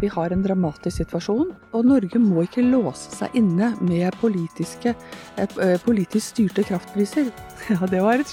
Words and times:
Vi 0.00 0.08
har 0.08 0.32
en 0.32 0.42
dramatisk 0.42 0.96
situasjon, 1.02 1.50
og 1.76 1.84
Norge 1.84 2.20
må 2.22 2.46
ikke 2.46 2.62
låse 2.64 3.12
seg 3.12 3.34
inne 3.36 3.74
med 3.84 4.16
politiske, 4.20 4.94
eh, 5.36 5.74
politisk 5.84 6.34
styrte 6.34 6.64
kraftpriser. 6.64 7.30
Ja, 7.68 7.84
det 7.84 7.98
var 8.00 8.22
et, 8.22 8.30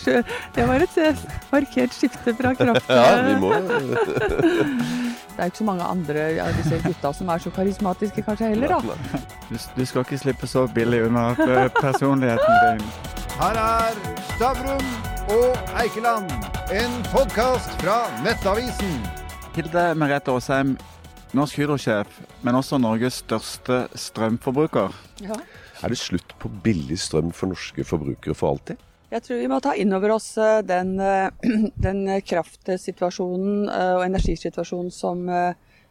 det 0.55 0.63
var 0.69 0.79
et 0.79 0.93
eh, 1.03 1.23
markert 1.51 1.91
skifte 1.91 2.31
fra 2.37 2.53
kraft... 2.59 2.87
Ja, 2.87 3.25
vi 3.27 3.33
må 3.41 3.51
Det 5.37 5.43
er 5.43 5.51
ikke 5.51 5.59
så 5.59 5.67
mange 5.67 5.83
andre 5.83 6.23
av 6.41 6.55
disse 6.57 6.79
gutta 6.81 7.11
som 7.13 7.27
er 7.29 7.43
så 7.43 7.51
karismatiske 7.53 8.23
kanskje 8.25 8.53
heller, 8.53 8.71
da. 8.71 9.19
Du, 9.51 9.59
du 9.75 9.83
skal 9.85 10.07
ikke 10.07 10.17
slippe 10.23 10.47
så 10.49 10.63
billig 10.71 11.03
unna 11.09 11.27
eh, 11.35 11.67
personligheten 11.75 12.79
din. 12.79 12.87
Her 13.37 13.59
er 13.67 13.99
Stavrum 14.31 14.87
og 15.35 15.73
Eikeland, 15.83 16.31
en 16.73 16.99
podkast 17.11 17.75
fra 17.83 18.05
Nettavisen. 18.23 18.95
Hilde 19.57 19.91
Merete 19.99 20.31
Aasheim, 20.31 20.77
Norsk 21.37 21.59
Hydro-sjef, 21.61 22.19
men 22.41 22.57
også 22.57 22.79
Norges 22.81 23.21
største 23.21 23.83
strømforbruker. 23.97 24.95
Ja. 25.21 25.37
Er 25.85 25.93
det 25.93 25.99
slutt 26.01 26.33
på 26.41 26.49
billig 26.63 26.97
strøm 26.99 27.29
for 27.35 27.53
norske 27.53 27.85
forbrukere 27.85 28.33
for 28.37 28.55
alltid? 28.55 28.81
Jeg 29.07 29.23
tror 29.23 29.37
vi 29.39 29.47
må 29.47 29.59
ta 29.63 29.71
inn 29.79 29.93
over 29.95 30.17
oss 30.17 30.33
eh, 30.41 30.59
den, 30.67 30.97
eh, 30.99 31.29
den 31.87 32.01
kraftsituasjonen 32.27 33.69
eh, 33.71 33.93
og 33.95 34.03
energisituasjonen 34.07 34.91
som 34.91 35.23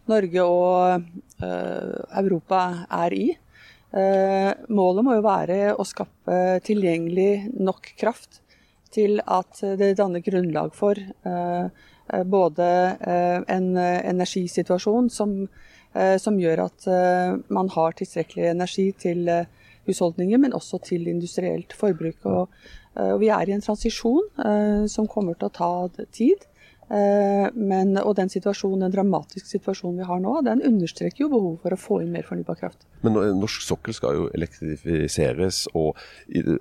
Norge 0.07 0.43
og 0.47 1.07
Europa 1.43 2.61
er 2.95 3.15
i. 3.17 3.25
Målet 4.71 5.03
må 5.03 5.17
jo 5.17 5.25
være 5.25 5.57
å 5.75 5.83
skape 5.89 6.37
tilgjengelig 6.63 7.49
nok 7.59 7.89
kraft 7.99 8.39
til 8.95 9.19
at 9.25 9.65
det 9.81 9.97
danner 9.99 10.23
grunnlag 10.23 10.71
for 10.79 10.95
både 12.31 12.67
en 13.03 13.69
energisituasjon 13.77 15.09
som, 15.11 15.33
som 16.23 16.39
gjør 16.39 16.63
at 16.67 16.87
man 17.51 17.71
har 17.75 17.97
tilstrekkelig 17.99 18.51
energi 18.53 18.85
til 19.03 19.27
husholdninger, 19.89 20.39
men 20.39 20.55
også 20.55 20.79
til 20.87 21.09
industrielt 21.11 21.75
forbruk. 21.75 22.23
Og 22.25 22.53
Eh, 22.97 23.13
og 23.13 23.23
vi 23.23 23.31
er 23.33 23.49
i 23.49 23.55
en 23.57 23.65
transisjon 23.65 24.29
eh, 24.43 24.85
som 24.91 25.09
kommer 25.11 25.37
til 25.37 25.51
å 25.51 25.57
ta 25.61 25.73
tid. 26.15 26.47
Eh, 26.87 27.47
men, 27.55 27.97
og 27.99 28.15
den 28.15 28.31
den 28.31 28.93
dramatiske 28.93 29.49
situasjonen 29.49 29.99
vi 29.99 30.07
har 30.07 30.21
nå, 30.23 30.37
den 30.47 30.63
understreker 30.63 31.25
jo 31.25 31.31
behovet 31.33 31.65
for 31.65 31.75
å 31.75 31.81
få 31.81 31.99
inn 32.05 32.13
mer 32.15 32.27
fornybar 32.27 32.61
kraft. 32.61 32.87
Men 33.03 33.19
norsk 33.41 33.65
sokkel 33.67 33.97
skal 33.97 34.15
jo 34.15 34.29
elektrifiseres, 34.37 35.65
og 35.75 35.99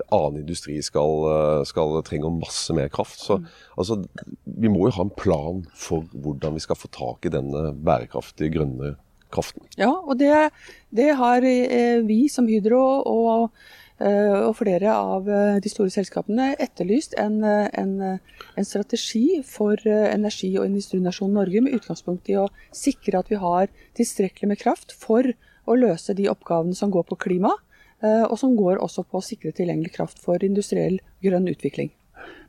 annen 0.10 0.42
industri 0.42 0.80
skal, 0.86 1.64
skal 1.70 2.02
trenge 2.08 2.34
masse 2.42 2.74
mer 2.74 2.90
kraft. 2.94 3.22
Så 3.22 3.40
mm. 3.40 3.48
altså, 3.78 4.02
vi 4.46 4.72
må 4.74 4.88
jo 4.88 4.98
ha 4.98 5.06
en 5.06 5.16
plan 5.16 5.64
for 5.78 6.10
hvordan 6.12 6.58
vi 6.58 6.66
skal 6.66 6.80
få 6.80 6.90
tak 6.90 7.30
i 7.30 7.34
denne 7.34 7.70
bærekraftige, 7.86 8.54
grønne 8.58 8.96
kraften. 9.34 9.66
Ja, 9.78 9.94
og 9.94 10.18
det, 10.18 10.50
det 10.96 11.12
har 11.20 11.46
vi 12.06 12.22
som 12.32 12.50
Hydro 12.50 12.86
og 13.06 13.52
Eh, 13.52 13.85
og 14.44 14.58
flere 14.60 14.92
av 14.92 15.30
eh, 15.32 15.58
de 15.64 15.72
store 15.72 15.94
selskapene 15.94 16.50
etterlyst 16.60 17.16
en, 17.22 17.38
eh, 17.48 17.70
en, 17.80 18.20
en 18.60 18.68
strategi 18.68 19.40
for 19.48 19.80
energi- 19.88 20.58
og 20.60 20.68
industrinasjonen 20.68 21.38
Norge 21.40 21.62
med 21.64 21.78
utgangspunkt 21.78 22.28
i 22.32 22.36
å 22.42 22.50
sikre 22.76 23.22
at 23.22 23.32
vi 23.32 23.40
har 23.40 23.72
tilstrekkelig 23.96 24.52
med 24.52 24.60
kraft 24.60 24.92
for 25.00 25.32
å 25.66 25.78
løse 25.80 26.16
de 26.18 26.28
oppgavene 26.30 26.76
som 26.76 26.92
går 26.92 27.08
på 27.10 27.18
klima, 27.26 27.56
og 28.06 28.36
som 28.38 28.52
går 28.54 28.78
også 28.84 29.02
på 29.10 29.18
å 29.18 29.24
sikre 29.24 29.50
tilgjengelig 29.56 29.96
kraft 29.96 30.20
for 30.22 30.44
industriell 30.46 31.00
grønn 31.26 31.48
utvikling. 31.50 31.90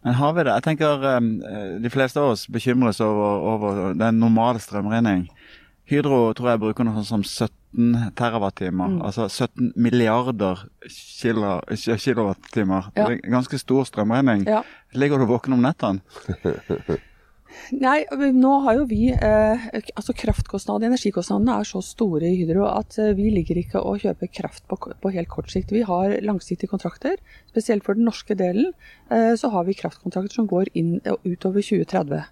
Men 0.04 0.18
har 0.18 0.34
vi 0.36 0.44
det? 0.44 0.52
Jeg 0.58 0.64
tenker 0.66 1.80
De 1.80 1.92
fleste 1.94 2.20
av 2.20 2.34
oss 2.34 2.44
bekymres 2.52 3.00
over, 3.00 3.46
over 3.54 3.94
den 3.96 4.20
normale 4.20 4.60
strømregning. 4.60 5.30
Hydro 5.86 6.20
tror 6.34 6.52
jeg 6.52 6.62
bruker 6.62 6.86
noe 6.86 6.98
sånn 6.98 7.22
som 7.22 7.48
17 7.48 8.12
terawattimer. 8.18 8.96
Mm. 8.96 9.02
Altså 9.06 9.28
17 9.28 9.74
milliarder 9.78 10.64
kilo, 10.90 11.60
kilowattimer. 11.76 12.90
Ja. 12.96 13.06
Det 13.06 13.20
er 13.20 13.36
ganske 13.36 13.60
stor 13.62 13.86
strømregning. 13.86 14.46
Ja. 14.50 14.64
Ligger 14.98 15.22
du 15.22 15.28
våken 15.30 15.54
om 15.54 15.62
nettene? 15.62 16.02
Nei, 17.74 18.04
nå 18.34 18.52
har 18.66 18.76
jo 18.78 18.84
vi 18.90 19.08
eh, 19.10 19.66
altså 19.72 20.14
Kraftkostnadene, 20.16 20.92
energikostnadene 20.92 21.56
er 21.60 21.68
så 21.68 21.80
store 21.84 22.28
i 22.28 22.36
Hydro 22.40 22.66
at 22.68 22.98
eh, 23.02 23.14
vi 23.16 23.30
ligger 23.32 23.58
ikke 23.60 23.82
og 23.82 24.02
kjøper 24.04 24.30
kraft 24.30 24.66
på, 24.70 24.78
på, 24.78 25.12
helt 25.14 25.30
kort 25.32 25.50
sikt. 25.52 25.74
Vi 25.74 25.82
har 25.86 26.14
langsiktige 26.26 26.70
kontrakter. 26.70 27.16
Spesielt 27.50 27.86
for 27.86 27.98
den 27.98 28.06
norske 28.06 28.36
delen 28.38 28.70
eh, 29.10 29.34
så 29.38 29.50
har 29.54 29.66
vi 29.66 29.78
kraftkontrakter 29.78 30.36
som 30.36 30.50
går 30.50 30.70
inn 30.78 30.98
utover 31.24 31.62
2030. 31.62 32.26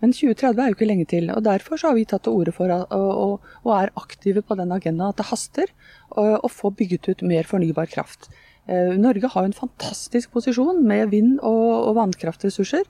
Men 0.00 0.14
2030 0.16 0.62
er 0.62 0.70
jo 0.70 0.78
ikke 0.78 0.88
lenge 0.88 1.08
til. 1.10 1.30
og 1.34 1.44
Derfor 1.44 1.80
har 1.84 1.96
vi 1.96 2.06
tatt 2.08 2.24
til 2.24 2.36
orde 2.36 2.54
for 2.56 2.72
og, 2.72 3.40
og 3.64 3.72
er 3.76 3.92
aktive 4.00 4.42
på 4.42 4.56
den 4.56 4.72
agendaen 4.72 5.12
at 5.12 5.20
det 5.20 5.28
haster 5.28 5.72
å 6.10 6.48
få 6.50 6.72
bygget 6.74 7.12
ut 7.12 7.26
mer 7.28 7.48
fornybar 7.48 7.90
kraft. 7.92 8.30
Eh, 8.70 8.94
Norge 8.98 9.30
har 9.32 9.42
jo 9.42 9.50
en 9.50 9.56
fantastisk 9.56 10.30
posisjon 10.30 10.84
med 10.86 11.10
vind- 11.10 11.40
og, 11.42 11.94
vannkraftressurser. 11.96 12.84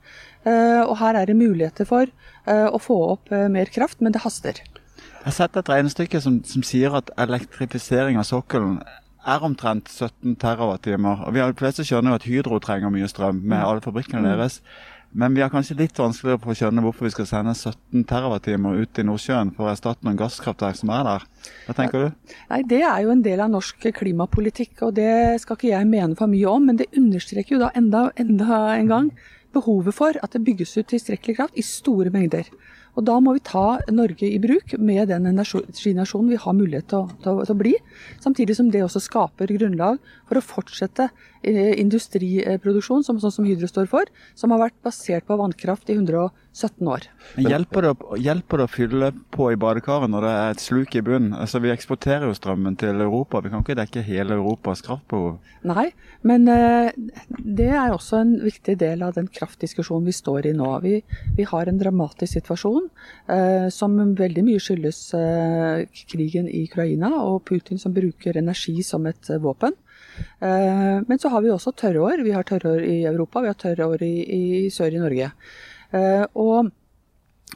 Eh, 0.45 0.83
og 0.83 0.99
her 0.99 1.17
er 1.17 1.27
det 1.27 1.37
muligheter 1.37 1.89
for 1.89 2.07
eh, 2.47 2.69
å 2.69 2.79
få 2.81 2.99
opp 3.15 3.31
mer 3.31 3.71
kraft, 3.73 4.01
men 4.01 4.13
det 4.13 4.25
haster. 4.25 4.61
Jeg 4.61 5.29
har 5.29 5.37
sett 5.37 5.57
et 5.57 5.69
regnestykke 5.69 6.21
som, 6.21 6.41
som 6.45 6.65
sier 6.65 6.97
at 6.97 7.13
elektrifisering 7.21 8.19
av 8.21 8.29
sokkelen 8.29 8.81
er 9.29 9.43
omtrent 9.45 9.89
17 9.89 10.37
TWh. 10.41 11.27
Og 11.27 11.35
vi 11.35 11.43
har 11.43 11.53
de 11.53 11.61
fleste 11.61 11.85
skjønner 11.85 12.15
jo 12.15 12.21
at 12.21 12.29
Hydro 12.29 12.61
trenger 12.61 12.93
mye 12.93 13.09
strøm 13.09 13.43
med 13.43 13.59
mm. 13.59 13.67
alle 13.67 13.85
fabrikkene 13.85 14.25
mm. 14.25 14.31
deres. 14.33 14.61
Men 15.13 15.35
vi 15.35 15.43
har 15.43 15.51
kanskje 15.51 15.75
litt 15.75 15.99
vanskeligere 15.99 16.39
på 16.39 16.53
å 16.53 16.55
skjønne 16.55 16.83
hvorfor 16.85 17.09
vi 17.09 17.11
skal 17.11 17.27
sende 17.27 17.55
17 17.57 18.05
TWh 18.07 18.77
ut 18.79 19.01
i 19.01 19.05
Nordsjøen 19.09 19.51
for 19.57 19.67
å 19.67 19.73
erstatte 19.73 20.07
noen 20.07 20.21
gasskraftverk 20.21 20.79
som 20.79 20.93
er 20.95 21.09
der. 21.09 21.27
Hva 21.67 21.75
tenker 21.75 22.05
du? 22.05 22.35
Nei, 22.53 22.61
Det 22.63 22.83
er 22.87 23.03
jo 23.03 23.11
en 23.11 23.25
del 23.27 23.43
av 23.43 23.51
norsk 23.51 23.89
klimapolitikk, 23.97 24.77
og 24.87 24.95
det 25.01 25.41
skal 25.43 25.59
ikke 25.59 25.73
jeg 25.73 25.91
mene 25.91 26.15
for 26.19 26.31
mye 26.31 26.55
om. 26.55 26.71
Men 26.71 26.79
det 26.79 26.93
understreker 26.95 27.57
jo 27.57 27.63
da 27.65 27.73
enda, 27.75 28.11
enda 28.15 28.61
en 28.77 28.93
gang 28.93 29.11
behovet 29.53 29.97
for 29.99 30.15
at 30.23 30.37
det 30.37 30.45
bygges 30.47 30.77
ut 30.79 30.93
tilstrekkelig 30.93 31.41
kraft 31.41 31.59
i 31.59 31.67
store 31.67 32.15
mengder. 32.15 32.47
Og 33.01 33.07
Da 33.09 33.17
må 33.17 33.33
vi 33.33 33.41
ta 33.41 33.79
Norge 33.89 34.29
i 34.29 34.39
bruk 34.43 34.75
med 34.77 35.09
den 35.09 35.25
energinasjonen 35.31 36.29
vi 36.29 36.41
har 36.43 36.57
mulighet 36.57 36.91
til 36.93 37.07
å, 37.07 37.07
til, 37.25 37.39
til 37.47 37.55
å, 37.55 37.57
bli. 37.57 37.73
Samtidig 38.21 38.59
som 38.59 38.69
det 38.69 38.83
også 38.85 39.01
skaper 39.01 39.49
grunnlag 39.57 39.97
for 40.29 40.37
å 40.37 40.45
fortsette 40.45 41.07
eh, 41.41 41.73
industriproduksjon, 41.81 43.07
som, 43.07 43.17
sånn 43.23 43.33
som 43.33 43.49
Hydro 43.49 43.71
står 43.71 43.89
for, 43.89 44.11
som 44.37 44.53
har 44.53 44.67
vært 44.67 44.77
basert 44.85 45.25
på 45.25 45.39
vannkraft 45.41 45.89
i 45.89 45.97
117 46.51 46.89
år. 46.89 47.07
Hjelper 47.39 47.87
det, 47.87 47.93
hjelper 48.19 48.61
det 48.61 48.67
å 48.67 48.71
fylle 48.71 49.11
på 49.35 49.51
i 49.53 49.59
badekaret 49.61 50.11
når 50.11 50.27
det 50.27 50.33
er 50.35 50.55
et 50.55 50.63
sluk 50.63 50.95
i 50.99 51.03
bunnen? 51.05 51.35
Altså, 51.37 51.61
vi 51.63 51.71
eksporterer 51.73 52.27
jo 52.27 52.35
strømmen 52.37 52.77
til 52.81 53.01
Europa, 53.01 53.41
vi 53.45 53.53
kan 53.53 53.63
ikke 53.63 53.79
dekke 53.79 54.03
hele 54.05 54.37
Europas 54.39 54.83
kraftbehov? 54.87 55.39
Nei, 55.71 55.91
men 56.27 56.49
uh, 56.51 56.91
det 57.39 57.71
er 57.71 57.95
også 57.95 58.21
en 58.25 58.35
viktig 58.43 58.77
del 58.81 59.05
av 59.07 59.15
den 59.17 59.31
kraftdiskusjonen 59.31 60.09
vi 60.11 60.17
står 60.17 60.51
i 60.51 60.55
nå. 60.57 60.73
Vi, 60.85 60.97
vi 61.39 61.47
har 61.49 61.71
en 61.71 61.81
dramatisk 61.81 62.41
situasjon 62.41 62.89
eh, 63.31 63.69
som 63.75 63.97
veldig 64.19 64.45
mye 64.47 64.63
skyldes 64.63 65.01
eh, 65.19 66.03
krigen 66.11 66.49
i 66.51 66.65
Ukraina 66.69 67.13
og 67.23 67.45
Putin 67.49 67.81
som 67.81 67.95
bruker 67.97 68.39
energi 68.41 68.81
som 68.87 69.07
et 69.11 69.31
eh, 69.31 69.41
våpen. 69.43 69.77
Men 70.41 71.21
så 71.23 71.31
har 71.33 71.41
vi 71.41 71.49
også 71.49 71.71
tørrår. 71.81 72.21
Vi 72.27 72.33
har 72.35 72.45
tørrår 72.45 72.83
i 72.85 73.05
Europa, 73.09 73.41
vi 73.41 73.49
har 73.49 73.57
tørrår 73.57 74.03
i, 74.05 74.15
i 74.21 74.43
sør 74.75 74.93
i 74.93 75.01
Norge. 75.01 75.31
Og, 75.91 76.71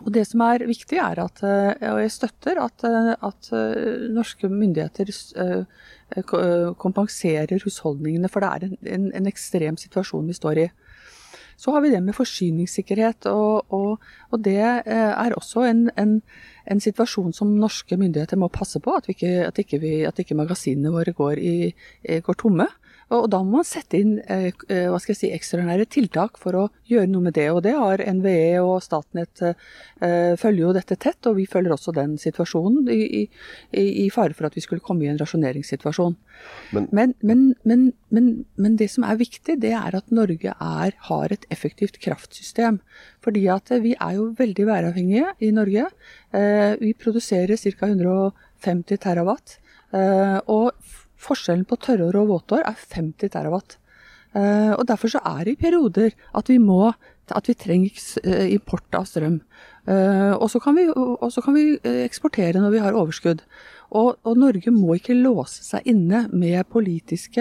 og, 0.01 0.09
det 0.15 0.25
som 0.27 0.43
er 0.43 0.65
viktig, 0.67 0.99
er 0.99 1.21
at 1.23 1.43
Og 1.45 2.01
jeg 2.03 2.11
støtter 2.11 2.59
at, 2.59 2.85
at 3.23 3.51
norske 4.11 4.49
myndigheter 4.51 5.13
kompenserer 6.83 7.63
husholdningene, 7.63 8.29
for 8.29 8.43
det 8.43 8.49
er 8.51 8.67
en, 8.67 8.77
en, 8.97 9.07
en 9.21 9.31
ekstrem 9.31 9.79
situasjon 9.79 10.27
vi 10.27 10.37
står 10.41 10.65
i. 10.65 10.69
Så 11.57 11.73
har 11.73 11.81
vi 11.81 11.91
det 11.91 12.01
med 12.03 12.17
forsyningssikkerhet, 12.17 13.27
og, 13.31 13.73
og, 13.73 14.03
og 14.31 14.43
det 14.43 14.59
eh, 14.61 15.13
er 15.13 15.37
også 15.37 15.67
en, 15.69 15.87
en, 15.99 16.17
en, 16.71 16.81
situasjon 16.81 17.33
som 17.37 17.55
norske 17.59 17.97
myndigheter 18.01 18.41
må 18.41 18.51
passe 18.53 18.81
på, 18.83 18.97
at, 18.99 19.09
ikke, 19.09 19.33
at, 19.47 19.59
ikke, 19.63 19.81
vi, 19.83 19.95
at 20.09 20.19
ikke 20.19 20.39
magasinene 20.39 20.93
våre 20.95 21.15
går, 21.15 21.39
i, 21.39 21.75
går 22.27 22.41
tomme. 22.43 22.67
Og 23.13 23.27
da 23.33 23.41
må 23.45 23.59
man 23.59 23.67
sette 23.69 23.99
inn 24.01 24.15
eh, 24.31 24.49
eh, 24.73 24.87
hva 24.89 24.99
skal 25.03 25.13
jeg 25.13 25.19
si, 25.19 25.31
ekstraordinære 25.35 25.87
tiltak 25.93 26.39
for 26.41 26.57
å 26.57 26.65
gjøre 26.89 27.11
noe 27.11 27.27
med 27.27 27.37
det. 27.37 27.47
Og 27.53 27.61
det 27.67 27.75
har 27.77 28.01
NVE 28.01 28.63
og 28.65 28.79
Statnett 28.85 29.43
eh, 29.45 30.33
følger 30.41 30.63
jo 30.63 30.73
dette 30.77 30.97
tett, 31.01 31.21
og 31.29 31.37
vi 31.39 31.47
følger 31.51 31.75
også 31.75 31.95
den 31.97 32.17
situasjonen 32.21 32.89
i, 32.93 33.27
i, 33.77 33.85
i 34.05 34.09
fare 34.15 34.37
for 34.37 34.49
at 34.49 34.57
vi 34.57 34.65
skulle 34.65 34.85
komme 34.85 35.05
i 35.05 35.11
en 35.13 35.21
rasjoneringssituasjon. 35.21 36.17
Men, 36.75 37.15
men, 37.21 37.45
men, 37.63 37.91
men, 38.11 38.79
det 38.81 38.89
som 38.95 39.07
er 39.07 39.21
viktig, 39.21 39.59
det 39.63 39.75
er 39.77 39.99
at 40.01 40.11
Norge 40.15 40.57
er, 40.57 40.97
har 41.11 41.35
et 41.35 41.47
effektivt 41.55 42.01
kraftsystem. 42.03 42.81
Fordi 43.25 43.45
at 43.53 43.71
vi 43.85 43.95
er 43.95 44.17
jo 44.17 44.33
veldig 44.39 44.67
væravhengige 44.69 45.37
i 45.45 45.53
Norge. 45.55 45.87
Vi 46.81 46.91
produserer 46.99 47.57
ca. 47.61 47.87
150 47.87 49.01
terawatt. 49.01 49.59
Og 50.51 50.75
Forskjellen 51.25 51.65
på 51.69 51.81
tørrår 51.81 52.21
og 52.21 52.31
våtår 52.33 52.67
er 52.69 52.77
50 52.77 53.33
terawatt. 53.33 53.79
Eh, 54.35 54.73
og 54.75 54.87
Derfor 54.89 55.13
så 55.13 55.23
er 55.23 55.45
det 55.47 55.55
i 55.55 55.63
perioder 55.63 56.15
at 56.35 56.51
vi 56.51 56.59
må 56.59 56.93
at 57.33 57.47
vi 57.49 57.55
trenger 57.57 58.01
eh, 58.27 58.51
import 58.53 58.97
av 58.99 59.07
strøm. 59.09 59.39
Eh, 59.89 60.33
og 60.35 60.51
så 60.53 60.61
kan, 60.61 60.77
kan, 60.77 61.55
vi 61.57 61.79
eksportere 62.05 62.61
når 62.61 62.75
vi 62.75 62.83
har 62.85 62.99
overskudd. 62.99 63.41
Og, 63.95 64.19
og, 64.27 64.37
Norge 64.37 64.73
må 64.75 64.99
ikke 64.99 65.15
låse 65.17 65.63
seg 65.65 65.87
inne 65.89 66.25
med 66.35 66.67
politisk 66.69 67.39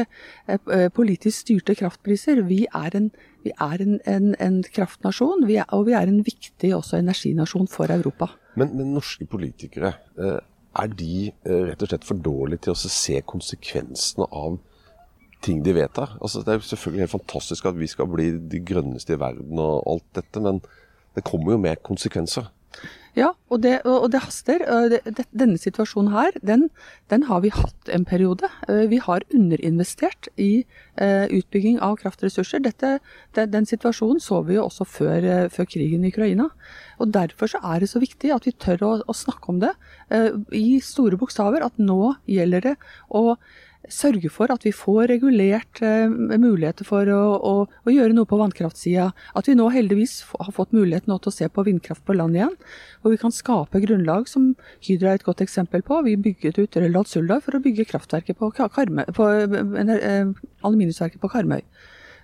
styrte 1.34 1.76
kraftpriser. 1.76 2.44
Vi 2.48 2.62
er 2.70 2.96
en, 2.96 3.10
vi 3.44 3.52
er 3.58 3.84
en, 3.84 3.98
en, 4.08 4.32
en 4.40 4.62
kraftnasjon, 4.64 5.48
vi 5.50 5.58
er, 5.58 5.68
og 5.74 5.88
vi 5.90 5.98
er 5.98 6.08
en 6.08 6.22
viktig 6.24 6.72
også 6.78 7.02
energinasjon 7.02 7.68
for 7.74 7.92
Europa. 7.92 8.30
Men, 8.56 8.76
men 8.78 8.94
norske 8.94 9.26
politikere, 9.26 9.96
er 10.80 10.94
de 10.98 11.32
rett 11.46 11.84
og 11.84 11.92
slett 11.92 12.08
for 12.08 12.22
dårlige 12.26 12.66
til 12.66 12.74
å 12.74 12.80
se 12.80 13.20
konsekvensene 13.30 14.28
av 14.34 14.58
ting 15.44 15.60
de 15.66 15.76
vedtar. 15.76 16.16
Altså, 16.24 16.42
det 16.42 16.54
er 16.54 16.66
selvfølgelig 16.66 17.04
helt 17.04 17.18
fantastisk 17.18 17.68
at 17.70 17.78
vi 17.78 17.90
skal 17.92 18.10
bli 18.10 18.30
de 18.50 18.62
grønneste 18.64 19.16
i 19.16 19.22
verden 19.22 19.60
og 19.60 19.84
alt 19.92 20.06
dette, 20.18 20.42
men 20.44 20.62
det 21.14 21.26
kommer 21.28 21.54
jo 21.54 21.62
med 21.62 21.84
konsekvenser. 21.86 22.48
Ja, 23.14 23.28
og 23.54 23.60
det, 23.62 23.76
og 23.86 24.08
det 24.10 24.24
haster. 24.24 24.64
Denne 25.38 25.60
situasjonen 25.62 26.10
her, 26.16 26.34
den, 26.42 26.70
den, 27.14 27.26
har 27.30 27.44
vi 27.44 27.52
hatt 27.54 27.92
en 27.94 28.08
periode. 28.10 28.50
Eh, 28.66 28.88
vi 28.90 28.98
har 28.98 29.26
underinvestert 29.30 30.32
i 30.42 30.66
eh, 30.98 31.28
utbygging 31.30 31.78
av 31.78 32.00
kraftressurser. 32.02 32.64
Dette, 32.66 32.96
den 33.38 33.70
situasjonen 33.70 34.22
så 34.24 34.42
vi 34.48 34.58
jo 34.58 34.66
også 34.66 34.88
før, 34.90 35.30
eh, 35.30 35.46
før, 35.54 35.70
krigen 35.70 36.08
i 36.08 36.10
Ukraina. 36.10 36.50
Og 36.98 37.14
Derfor 37.14 37.54
så 37.54 37.62
er 37.62 37.84
det 37.84 37.92
så 37.94 38.02
viktig 38.02 38.34
at 38.34 38.50
vi 38.50 38.56
tør 38.58 38.88
å, 38.88 38.92
å 39.06 39.18
snakke 39.18 39.54
om 39.54 39.62
det 39.62 39.76
i 40.58 40.80
store 40.82 41.20
bokstaver. 41.22 41.62
At 41.62 41.78
nå 41.78 42.16
gjelder 42.26 42.66
det 42.66 42.76
å 43.14 43.36
sørge 43.92 44.30
for 44.32 44.52
at 44.54 44.64
vi 44.66 44.72
får 44.76 45.10
regulert 45.12 45.82
eh, 45.84 46.08
muligheter 46.10 46.88
for 46.88 47.10
å, 47.12 47.22
å, 47.36 47.54
å, 47.68 47.92
gjøre 47.92 48.16
noe 48.16 48.30
på 48.30 48.40
vannkraftsida. 48.40 49.10
At 49.36 49.50
vi 49.50 49.56
nå 49.60 49.68
heldigvis 49.74 50.22
har 50.32 50.54
fått 50.56 50.76
mulighet 50.76 51.10
nå 51.10 51.18
til 51.20 51.32
å 51.32 51.36
se 51.36 51.50
på 51.52 51.66
vindkraft 51.68 52.06
på 52.08 52.16
land 52.16 52.38
igjen. 52.38 52.56
Hvor 53.02 53.14
vi 53.14 53.20
kan 53.22 53.36
skape 53.36 53.84
grunnlag, 53.84 54.30
som 54.32 54.54
Hydro 54.86 55.12
er 55.12 55.20
et 55.20 55.28
godt 55.28 55.44
eksempel 55.44 55.84
på. 55.86 56.00
Vi 56.08 56.16
bygget 56.30 56.62
ut 56.62 56.80
Røldal-Suldal 56.80 57.44
for 57.44 57.58
å 57.58 57.64
bygge 57.64 57.88
kraftverket 57.92 58.40
på, 58.40 58.54
Karmøy, 58.56 59.10
på 59.16 59.30
eh, 59.34 60.32
aluminiumsverket 60.64 61.22
på 61.24 61.34
Karmøy. 61.36 61.66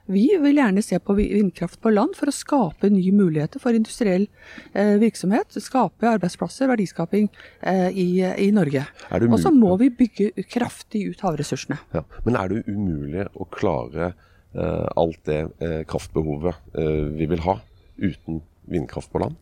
Vi 0.09 0.25
vil 0.41 0.57
gjerne 0.57 0.81
se 0.81 0.97
på 0.99 1.13
vindkraft 1.13 1.77
på 1.83 1.91
land 1.93 2.15
for 2.17 2.31
å 2.31 2.33
skape 2.33 2.89
nye 2.89 3.11
muligheter 3.13 3.61
for 3.61 3.77
industriell 3.77 4.25
eh, 4.73 4.95
virksomhet. 5.01 5.53
Skape 5.61 6.09
arbeidsplasser, 6.09 6.69
verdiskaping 6.71 7.27
eh, 7.61 7.89
i, 7.93 8.07
i, 8.25 8.49
Norge. 8.55 8.87
Og 9.21 9.37
så 9.41 9.51
må 9.53 9.75
vi 9.81 9.91
bygge 9.93 10.47
kraftig 10.49 11.05
ut 11.11 11.21
havressursene. 11.25 11.77
Ja. 11.93 12.01
Men 12.25 12.39
er 12.41 12.49
det 12.49 12.63
umulig 12.65 13.27
å 13.37 13.45
klare 13.53 14.09
eh, 14.09 14.87
alt 14.97 15.21
det 15.29 15.43
eh, 15.61 15.83
kraftbehovet 15.89 16.73
eh, 16.73 17.05
vi 17.19 17.29
vil 17.29 17.45
ha, 17.45 17.59
uten 18.01 18.41
vindkraft 18.69 19.13
på 19.13 19.21
land? 19.21 19.37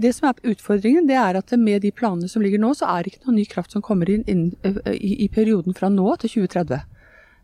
det 0.00 0.14
som 0.16 0.30
er 0.30 0.52
utfordringen, 0.54 1.06
det 1.08 1.16
er 1.20 1.36
at 1.38 1.52
med 1.60 1.82
de 1.84 1.90
planene 1.94 2.28
som 2.30 2.42
ligger 2.42 2.60
nå, 2.62 2.72
så 2.76 2.88
er 2.88 3.04
det 3.04 3.12
ikke 3.12 3.28
noe 3.28 3.36
ny 3.36 3.44
kraft 3.48 3.74
som 3.74 3.84
kommer 3.84 4.10
inn, 4.10 4.24
inn 4.30 4.46
i, 4.64 5.12
i, 5.26 5.28
perioden 5.28 5.76
fra 5.76 5.90
nå 5.92 6.06
til 6.22 6.32
2030. 6.40 6.80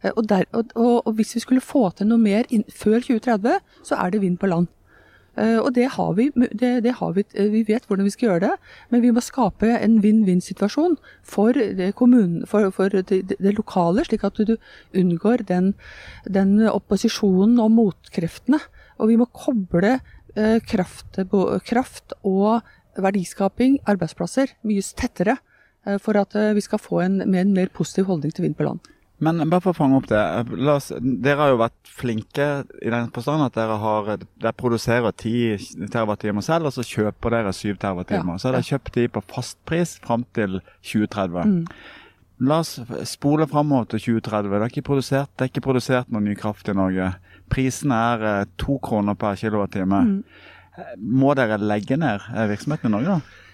Eh, 0.03 0.13
og, 0.17 0.27
der, 0.29 0.45
og, 0.53 0.75
og, 1.07 1.13
hvis 1.13 1.35
vi 1.35 1.45
skulle 1.45 1.65
få 1.65 1.91
til 1.97 2.09
noe 2.11 2.21
mer 2.21 2.49
inn, 2.51 2.65
før 2.73 3.01
2030, 3.05 3.59
så 3.87 3.99
er 4.01 4.13
det 4.13 4.23
vind 4.25 4.39
på 4.41 4.51
land. 4.51 4.71
Uh, 5.39 5.63
og 5.63 5.71
det 5.77 5.87
har, 5.95 6.09
vi, 6.19 6.27
det, 6.59 6.83
det 6.83 6.97
har 6.99 7.13
vi, 7.15 7.23
eh, 7.39 7.47
vi 7.53 7.61
vet 7.69 7.85
hvordan 7.87 8.05
vi 8.05 8.11
skal 8.13 8.27
gjøre 8.27 8.41
det, 8.49 8.51
men 8.91 9.01
vi 9.05 9.13
må 9.15 9.23
skape 9.23 9.71
en 9.77 10.01
vinn-vinn-situasjon 10.03 10.97
for, 11.23 11.57
for, 12.51 12.67
for 12.75 12.97
det, 12.99 13.21
det, 13.31 13.53
lokale, 13.55 14.05
slik 14.05 14.27
at 14.27 14.43
du 14.43 14.57
unngår 14.91 15.47
den, 15.49 15.73
den, 16.27 16.59
opposisjonen 16.67 17.63
og 17.63 17.71
motkreftene. 17.79 18.59
Og 18.99 19.13
vi 19.13 19.17
må 19.17 19.31
koble 19.33 20.01
kraft, 20.69 21.17
kraft, 21.65 22.13
og 22.27 22.61
verdiskaping, 23.01 23.79
arbeidsplasser, 23.89 24.53
mye 24.67 24.83
tettere 24.83 25.39
for 26.05 26.19
at 26.21 26.37
vi 26.55 26.63
skal 26.63 26.83
få 26.83 27.01
en, 27.07 27.23
en 27.23 27.55
mer 27.57 27.73
positiv 27.73 28.11
holdning 28.11 28.35
til 28.35 28.45
vind 28.45 28.59
på 28.59 28.67
land. 28.67 28.83
Men 29.21 29.43
bare 29.53 29.61
for 29.61 29.75
å 29.75 29.77
fange 29.77 29.99
opp 30.01 30.09
det. 30.09 30.21
Oss, 30.73 30.91
dere 30.97 31.43
har 31.43 31.53
jo 31.53 31.61
vært 31.61 31.93
flinke 32.01 32.49
i 32.81 32.93
den 32.93 33.11
forstand 33.15 33.45
at 33.45 33.57
dere, 33.59 33.77
har, 33.83 34.11
dere 34.41 34.57
produserer 34.57 35.13
10 35.13 35.89
TWh 35.93 36.41
selv, 36.45 36.71
og 36.71 36.75
så 36.75 36.85
kjøper 36.87 37.37
dere 37.37 37.53
7 37.57 37.75
TWh. 37.83 38.05
Ja, 38.17 38.23
så 38.41 38.49
har 38.49 38.57
dere 38.57 38.69
kjøpt 38.71 38.95
de 38.97 39.09
på 39.13 39.25
fastpris 39.33 39.99
fram 40.05 40.25
til 40.37 40.63
2030. 40.89 41.53
Mm. 41.53 41.65
La 42.49 42.63
oss 42.65 42.79
spole 43.09 43.45
framover 43.51 43.91
til 43.93 44.07
2030. 44.07 44.49
Det 44.49 44.61
er, 44.61 44.71
ikke 44.73 44.87
produsert, 44.89 45.33
det 45.37 45.45
er 45.45 45.53
ikke 45.53 45.67
produsert 45.69 46.09
noe 46.09 46.25
ny 46.25 46.37
kraft 46.41 46.73
i 46.73 46.77
Norge. 46.77 47.11
Prisen 47.53 47.93
er 47.93 48.25
eh, 48.25 48.49
to 48.61 48.79
kroner 48.81 49.19
per 49.21 49.37
kilowattime. 49.37 50.01
Mm. 50.07 50.89
Må 51.21 51.35
dere 51.37 51.61
legge 51.61 51.99
ned 52.01 52.25
eh, 52.33 52.49
virksomheten 52.55 52.89
i 52.89 52.95
Norge 52.97 53.19
da? 53.19 53.47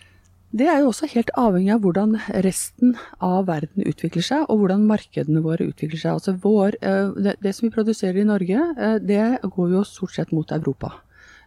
Det 0.56 0.68
er 0.72 0.80
jo 0.80 0.88
også 0.88 1.08
helt 1.12 1.30
avhengig 1.36 1.74
av 1.74 1.82
hvordan 1.84 2.14
resten 2.44 2.94
av 3.20 3.48
verden 3.50 3.84
utvikler 3.84 4.24
seg, 4.24 4.46
og 4.48 4.62
hvordan 4.62 4.86
markedene 4.88 5.42
våre 5.44 5.66
utvikler 5.68 6.00
seg. 6.00 6.16
Altså 6.16 6.32
vår, 6.40 6.78
eh, 6.80 7.34
det, 7.44 7.52
som 7.52 7.66
vi 7.66 7.74
produserer 7.74 8.22
i 8.22 8.28
Norge, 8.28 8.62
eh, 8.76 8.96
det 9.04 9.24
går 9.42 9.74
jo 9.74 9.82
stort 9.84 10.14
sett 10.14 10.32
mot 10.32 10.52
Europa. 10.56 10.94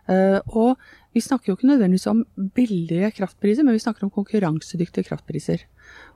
Eh, 0.10 0.40
og 0.54 0.78
vi 1.14 1.22
snakker 1.22 1.50
jo 1.50 1.58
ikke 1.58 1.70
nødvendigvis 1.72 2.08
om 2.10 2.24
billige 2.54 3.10
kraftpriser, 3.18 3.66
men 3.66 3.74
vi 3.74 3.82
snakker 3.82 4.06
om 4.06 4.14
konkurransedyktige 4.14 5.08
kraftpriser. 5.10 5.66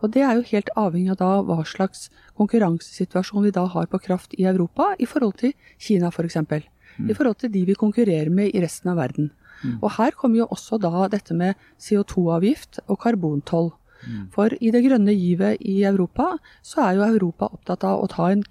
Og 0.02 0.12
det 0.14 0.22
er 0.22 0.38
jo 0.38 0.50
helt 0.52 0.70
avhengig 0.78 1.16
av 1.16 1.18
da 1.18 1.32
hva 1.42 1.64
slags 1.66 2.10
konkurransesituasjon 2.38 3.48
vi 3.48 3.56
da 3.56 3.66
har 3.66 3.90
på 3.90 4.02
kraft 4.02 4.34
i 4.38 4.46
Europa 4.46 4.94
i 5.00 5.10
forhold 5.10 5.40
til 5.42 5.54
Kina 5.80 6.14
f.eks. 6.14 6.38
For 6.46 6.62
mm. 7.00 7.10
I 7.10 7.14
forhold 7.18 7.42
til 7.42 7.54
de 7.54 7.66
vi 7.66 7.74
konkurrerer 7.74 8.30
med 8.30 8.54
i 8.54 8.62
resten 8.62 8.94
av 8.94 9.02
verden. 9.02 9.32
Mm. 9.64 9.78
Og 9.82 9.96
her 9.98 10.18
kommer 10.20 10.44
jo 10.44 10.50
også 10.52 10.80
da 10.82 11.08
dette 11.12 11.36
med 11.38 11.56
CO2-avgift 11.82 12.84
og 12.88 13.00
karbontoll. 13.04 13.72
Mm. 14.04 14.28
For 14.36 14.52
i 14.60 14.72
det 14.76 14.84
grønne 14.84 15.16
givet 15.16 15.62
i 15.64 15.82
Europa, 15.88 16.34
så 16.66 16.84
er 16.84 16.98
jo 16.98 17.08
Europa 17.08 17.48
opptatt 17.56 17.86
av 17.88 18.04
å 18.04 18.28
en, 18.28 18.44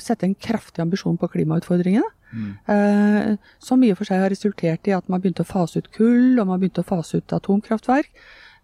sette 0.00 0.24
en 0.24 0.34
kraftig 0.34 0.82
ambisjon 0.84 1.18
på 1.20 1.28
klimautfordringene. 1.34 2.08
Mm. 2.34 2.48
Eh, 2.72 3.52
som 3.62 3.84
i 3.84 3.92
og 3.92 4.00
for 4.00 4.08
seg 4.08 4.24
har 4.24 4.32
resultert 4.32 4.88
i 4.88 4.96
at 4.96 5.06
man 5.12 5.22
begynte 5.22 5.44
å 5.44 5.52
fase 5.52 5.78
ut 5.82 5.92
kull, 5.94 6.40
og 6.40 6.48
man 6.48 6.58
begynte 6.62 6.82
å 6.82 6.88
fase 6.88 7.20
ut 7.20 7.36
atomkraftverk. 7.36 8.10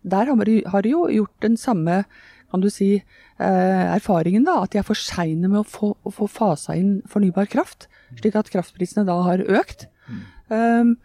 Der 0.01 0.33
har 0.33 0.83
de 0.83 0.95
jo 0.95 1.05
gjort 1.13 1.45
den 1.45 1.59
samme 1.61 2.05
kan 2.51 2.61
du 2.61 2.71
si, 2.71 3.03
eh, 3.39 3.95
erfaringen, 3.95 4.45
da, 4.45 4.63
at 4.65 4.73
de 4.73 4.79
er 4.79 4.87
for 4.87 4.99
seine 4.99 5.49
med 5.49 5.61
å 5.61 5.67
få, 5.67 5.95
å 6.05 6.11
få 6.11 6.29
fasa 6.29 6.75
inn 6.75 7.01
fornybar 7.07 7.47
kraft, 7.47 7.87
slik 8.19 8.35
at 8.35 8.51
kraftprisene 8.51 9.07
da 9.07 9.21
har 9.23 9.45
økt. 9.47 9.87
Mm. 10.11 10.23
Um, 10.51 10.97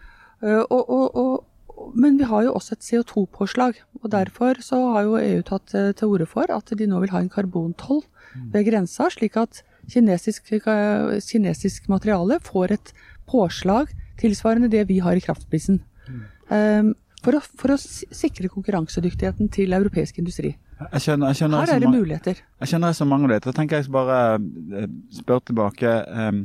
og, 0.45 0.89
og, 0.89 1.15
og, 1.15 1.91
men 1.97 2.17
vi 2.19 2.27
har 2.29 2.45
jo 2.45 2.55
også 2.55 2.75
et 2.75 2.87
CO2-påslag. 2.87 3.79
og 4.01 4.11
Derfor 4.11 4.61
så 4.63 4.79
har 4.95 5.07
jo 5.07 5.17
EU 5.19 5.41
tatt 5.45 5.73
eh, 5.75 5.91
til 5.97 6.13
orde 6.13 6.27
for 6.29 6.51
at 6.53 6.73
de 6.77 6.87
nå 6.89 7.01
vil 7.03 7.13
ha 7.13 7.21
en 7.23 7.31
karbontoll 7.31 8.03
mm. 8.35 8.51
ved 8.53 8.67
grensa, 8.69 9.09
slik 9.13 9.37
at 9.41 9.63
kinesisk, 9.91 10.51
eh, 10.53 11.17
kinesisk 11.25 11.89
materiale 11.89 12.39
får 12.43 12.77
et 12.77 12.93
påslag 13.29 13.89
tilsvarende 14.21 14.71
det 14.71 14.85
vi 14.89 15.01
har 15.03 15.17
i 15.17 15.23
kraftprisen. 15.23 15.81
Um, 16.45 16.93
for, 17.25 17.39
å, 17.39 17.41
for, 17.41 17.73
å, 17.73 17.77
sikre 17.79 18.51
konkurransedyktigheten 18.53 19.49
til 19.53 19.73
europeisk 19.73 20.19
industri. 20.21 20.53
Jeg 20.77 21.01
skjønner, 21.01 21.31
jeg 21.31 21.39
skjønner 21.39 21.63
Her 21.63 21.73
er 21.73 21.81
det 21.81 21.89
muligheter. 21.89 22.41
Jeg 22.61 22.69
skjønner 22.69 22.93
så 22.93 23.07
mange 23.09 23.25
muligheter. 23.25 23.49
Da 23.49 23.57
tenker 23.57 23.81
jeg 23.81 23.89
bare 23.95 24.19
spør 25.15 25.41
tilbake. 25.49 25.95
Um, 26.05 26.43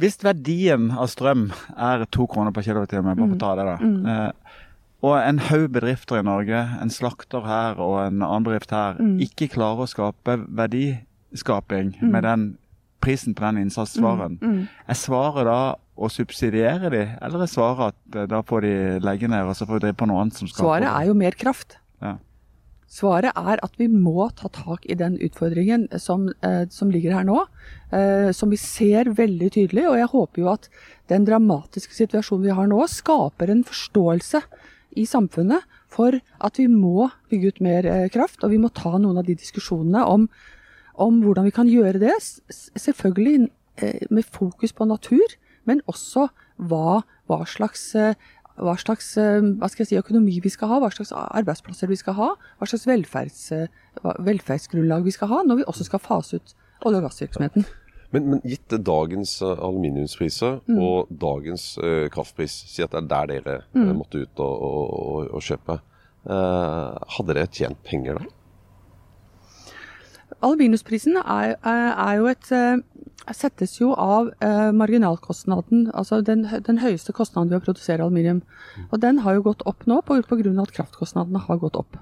hvis 0.00 0.18
verdien 0.24 0.90
av 0.92 1.08
strøm 1.12 1.48
er 1.72 2.04
to 2.12 2.26
kroner 2.30 2.52
per 2.54 2.66
kilowattime, 2.66 3.14
bare 3.16 3.30
for 3.32 3.40
ta 3.40 3.54
det 3.58 3.66
da, 3.68 3.76
mm. 3.80 4.10
eh, 4.12 4.60
og 5.06 5.16
en 5.20 5.40
haug 5.48 5.66
bedrifter 5.74 6.20
i 6.20 6.26
Norge, 6.26 6.60
en 6.82 6.92
slakter 6.92 7.44
her 7.46 7.80
og 7.82 7.98
en 8.02 8.22
annen 8.24 8.46
bedrift 8.46 8.72
her, 8.74 9.00
mm. 9.00 9.18
ikke 9.28 9.50
klarer 9.54 9.84
å 9.84 9.90
skape 9.90 10.38
verdiskaping 10.46 11.94
mm. 12.00 12.12
med 12.12 12.26
den 12.26 12.46
prisen 13.04 13.36
på 13.36 13.44
den 13.44 13.66
innsatsvaren, 13.66 14.38
mm. 14.40 14.54
mm. 14.54 14.62
er 14.88 14.98
svaret 14.98 15.48
da 15.48 15.60
å 15.96 16.08
subsidiere 16.12 16.90
de, 16.92 17.02
eller 17.24 17.44
er 17.44 17.50
svaret 17.50 17.94
at 17.94 18.20
eh, 18.20 18.28
da 18.28 18.42
får 18.44 18.66
de 18.66 18.74
legge 19.04 19.30
ned 19.32 19.48
og 19.48 19.56
så 19.56 19.68
får 19.68 19.78
vi 19.78 19.84
drive 19.86 20.00
på 20.02 20.08
noe 20.10 20.24
annet 20.24 20.36
som 20.36 20.50
skaper 20.50 20.64
Svaret 20.64 20.90
er 20.90 21.08
jo 21.08 21.16
mer 21.16 21.36
kraft. 21.40 21.78
Ja. 22.04 22.16
Svaret 22.86 23.34
er 23.34 23.58
at 23.66 23.74
vi 23.80 23.88
må 23.90 24.28
ta 24.38 24.48
tak 24.54 24.84
i 24.86 24.94
den 24.94 25.16
utfordringen 25.18 25.88
som, 25.98 26.28
eh, 26.42 26.68
som 26.70 26.90
ligger 26.90 27.16
her 27.18 27.24
nå. 27.26 27.46
Eh, 27.90 28.30
som 28.30 28.50
vi 28.50 28.56
ser 28.56 29.10
veldig 29.10 29.50
tydelig. 29.50 29.88
Og 29.90 29.98
jeg 29.98 30.12
håper 30.12 30.42
jo 30.42 30.52
at 30.52 30.68
den 31.10 31.26
dramatiske 31.26 31.92
situasjonen 31.92 32.46
vi 32.46 32.54
har 32.54 32.66
nå, 32.70 32.78
skaper 32.86 33.50
en 33.50 33.64
forståelse 33.64 34.42
i 34.96 35.04
samfunnet 35.04 35.62
for 35.88 36.14
at 36.40 36.58
vi 36.58 36.68
må 36.68 37.10
bygge 37.28 37.48
ut 37.48 37.60
mer 37.60 37.86
eh, 37.86 38.08
kraft. 38.08 38.44
Og 38.44 38.54
vi 38.54 38.62
må 38.62 38.70
ta 38.70 38.96
noen 38.98 39.18
av 39.18 39.26
de 39.26 39.34
diskusjonene 39.34 40.06
om, 40.06 40.28
om 40.94 41.20
hvordan 41.22 41.44
vi 41.44 41.56
kan 41.58 41.66
gjøre 41.66 41.98
det. 41.98 42.14
Selvfølgelig 42.78 43.50
med 44.08 44.24
fokus 44.24 44.72
på 44.72 44.86
natur, 44.88 45.26
men 45.66 45.82
også 45.84 46.30
hva, 46.56 47.02
hva 47.26 47.42
slags 47.44 47.92
hva 48.56 48.74
slags 48.80 49.12
eh, 49.20 49.40
hva 49.60 49.68
skal 49.68 49.84
jeg 49.84 49.88
si, 49.92 49.98
økonomi 50.00 50.38
vi 50.44 50.50
skal 50.52 50.68
ha, 50.72 50.78
hva 50.80 50.90
slags 50.94 51.12
arbeidsplasser 51.12 51.88
vi 51.90 51.96
skal 52.00 52.14
ha, 52.18 52.28
hva 52.60 52.66
slags 52.70 52.86
velferds, 52.88 53.42
velferdsgrunnlag 54.26 55.04
vi 55.06 55.14
skal 55.14 55.28
ha 55.32 55.42
når 55.46 55.60
vi 55.62 55.66
også 55.68 55.86
skal 55.88 56.02
fase 56.02 56.40
ut 56.40 56.54
olje- 56.86 57.00
og 57.00 57.06
gassvirksomheten. 57.08 57.64
Men, 58.14 58.28
men 58.30 58.40
gitt 58.46 58.70
dagens 58.86 59.40
eh, 59.42 59.56
aluminiumspriser 59.66 60.60
Mm. 60.68 60.78
og 60.78 61.08
dagens 61.10 61.76
eh, 61.82 62.06
kraftpris, 62.14 62.54
si 62.70 62.82
at 62.84 62.92
det 62.94 63.02
er 63.02 63.08
der 63.10 63.26
dere 63.32 63.56
eh, 63.74 63.80
Mm. 63.80 63.96
måtte 63.98 64.22
ut 64.22 64.40
og, 64.40 64.62
og, 64.62 64.84
og, 65.00 65.30
og 65.34 65.42
kjøpe. 65.42 65.80
Eh, 66.26 66.98
hadde 67.16 67.34
dere 67.34 67.46
tjent 67.50 67.82
penger 67.84 68.20
da? 68.20 68.24
Aluminiumsprisen 70.42 71.16
er, 71.20 71.56
er, 71.62 71.86
er 71.92 72.14
jo 72.18 72.26
et 72.30 72.50
eh, 72.54 72.80
settes 73.34 73.76
jo 73.78 73.92
av 73.94 74.30
eh, 74.44 74.70
marginalkostnaden, 74.76 75.88
altså 75.94 76.20
den, 76.24 76.44
den 76.66 76.80
høyeste 76.82 77.14
kostnaden 77.16 77.50
ved 77.50 77.60
å 77.60 77.66
produsere 77.68 78.04
aluminium. 78.04 78.42
Og 78.90 79.00
den 79.02 79.22
har 79.24 79.38
jo 79.38 79.46
gått 79.48 79.64
opp 79.66 79.86
nå 79.86 80.00
pga. 80.06 80.26
at 80.62 80.74
kraftkostnadene 80.76 81.42
har 81.46 81.62
gått 81.62 81.78
opp. 81.78 81.98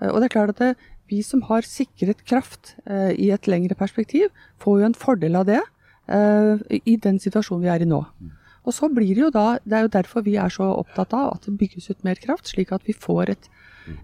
Eh, 0.00 0.10
og 0.10 0.20
det 0.20 0.28
er 0.28 0.36
klart 0.36 0.54
at 0.54 0.62
det, 0.62 0.74
vi 1.10 1.20
som 1.22 1.42
har 1.50 1.66
sikret 1.68 2.24
kraft 2.24 2.76
eh, 2.88 3.12
i 3.12 3.30
et 3.34 3.46
lengre 3.50 3.76
perspektiv, 3.76 4.30
får 4.62 4.80
jo 4.80 4.86
en 4.88 4.96
fordel 4.96 5.36
av 5.36 5.48
det 5.50 5.60
eh, 5.60 6.80
i 6.84 6.96
den 6.96 7.20
situasjonen 7.20 7.64
vi 7.64 7.72
er 7.72 7.84
i 7.84 7.90
nå. 7.90 8.00
Og 8.64 8.72
så 8.72 8.88
blir 8.88 9.12
det 9.12 9.26
jo 9.26 9.32
da, 9.32 9.58
det 9.64 9.76
er 9.76 9.84
jo 9.84 9.92
derfor 9.98 10.24
vi 10.24 10.38
er 10.40 10.52
så 10.52 10.70
opptatt 10.72 11.12
av 11.12 11.34
at 11.34 11.44
det 11.44 11.58
bygges 11.60 11.90
ut 11.90 12.04
mer 12.06 12.16
kraft, 12.20 12.48
slik 12.48 12.72
at 12.72 12.86
vi 12.88 12.96
får 12.96 13.34
et, 13.34 13.50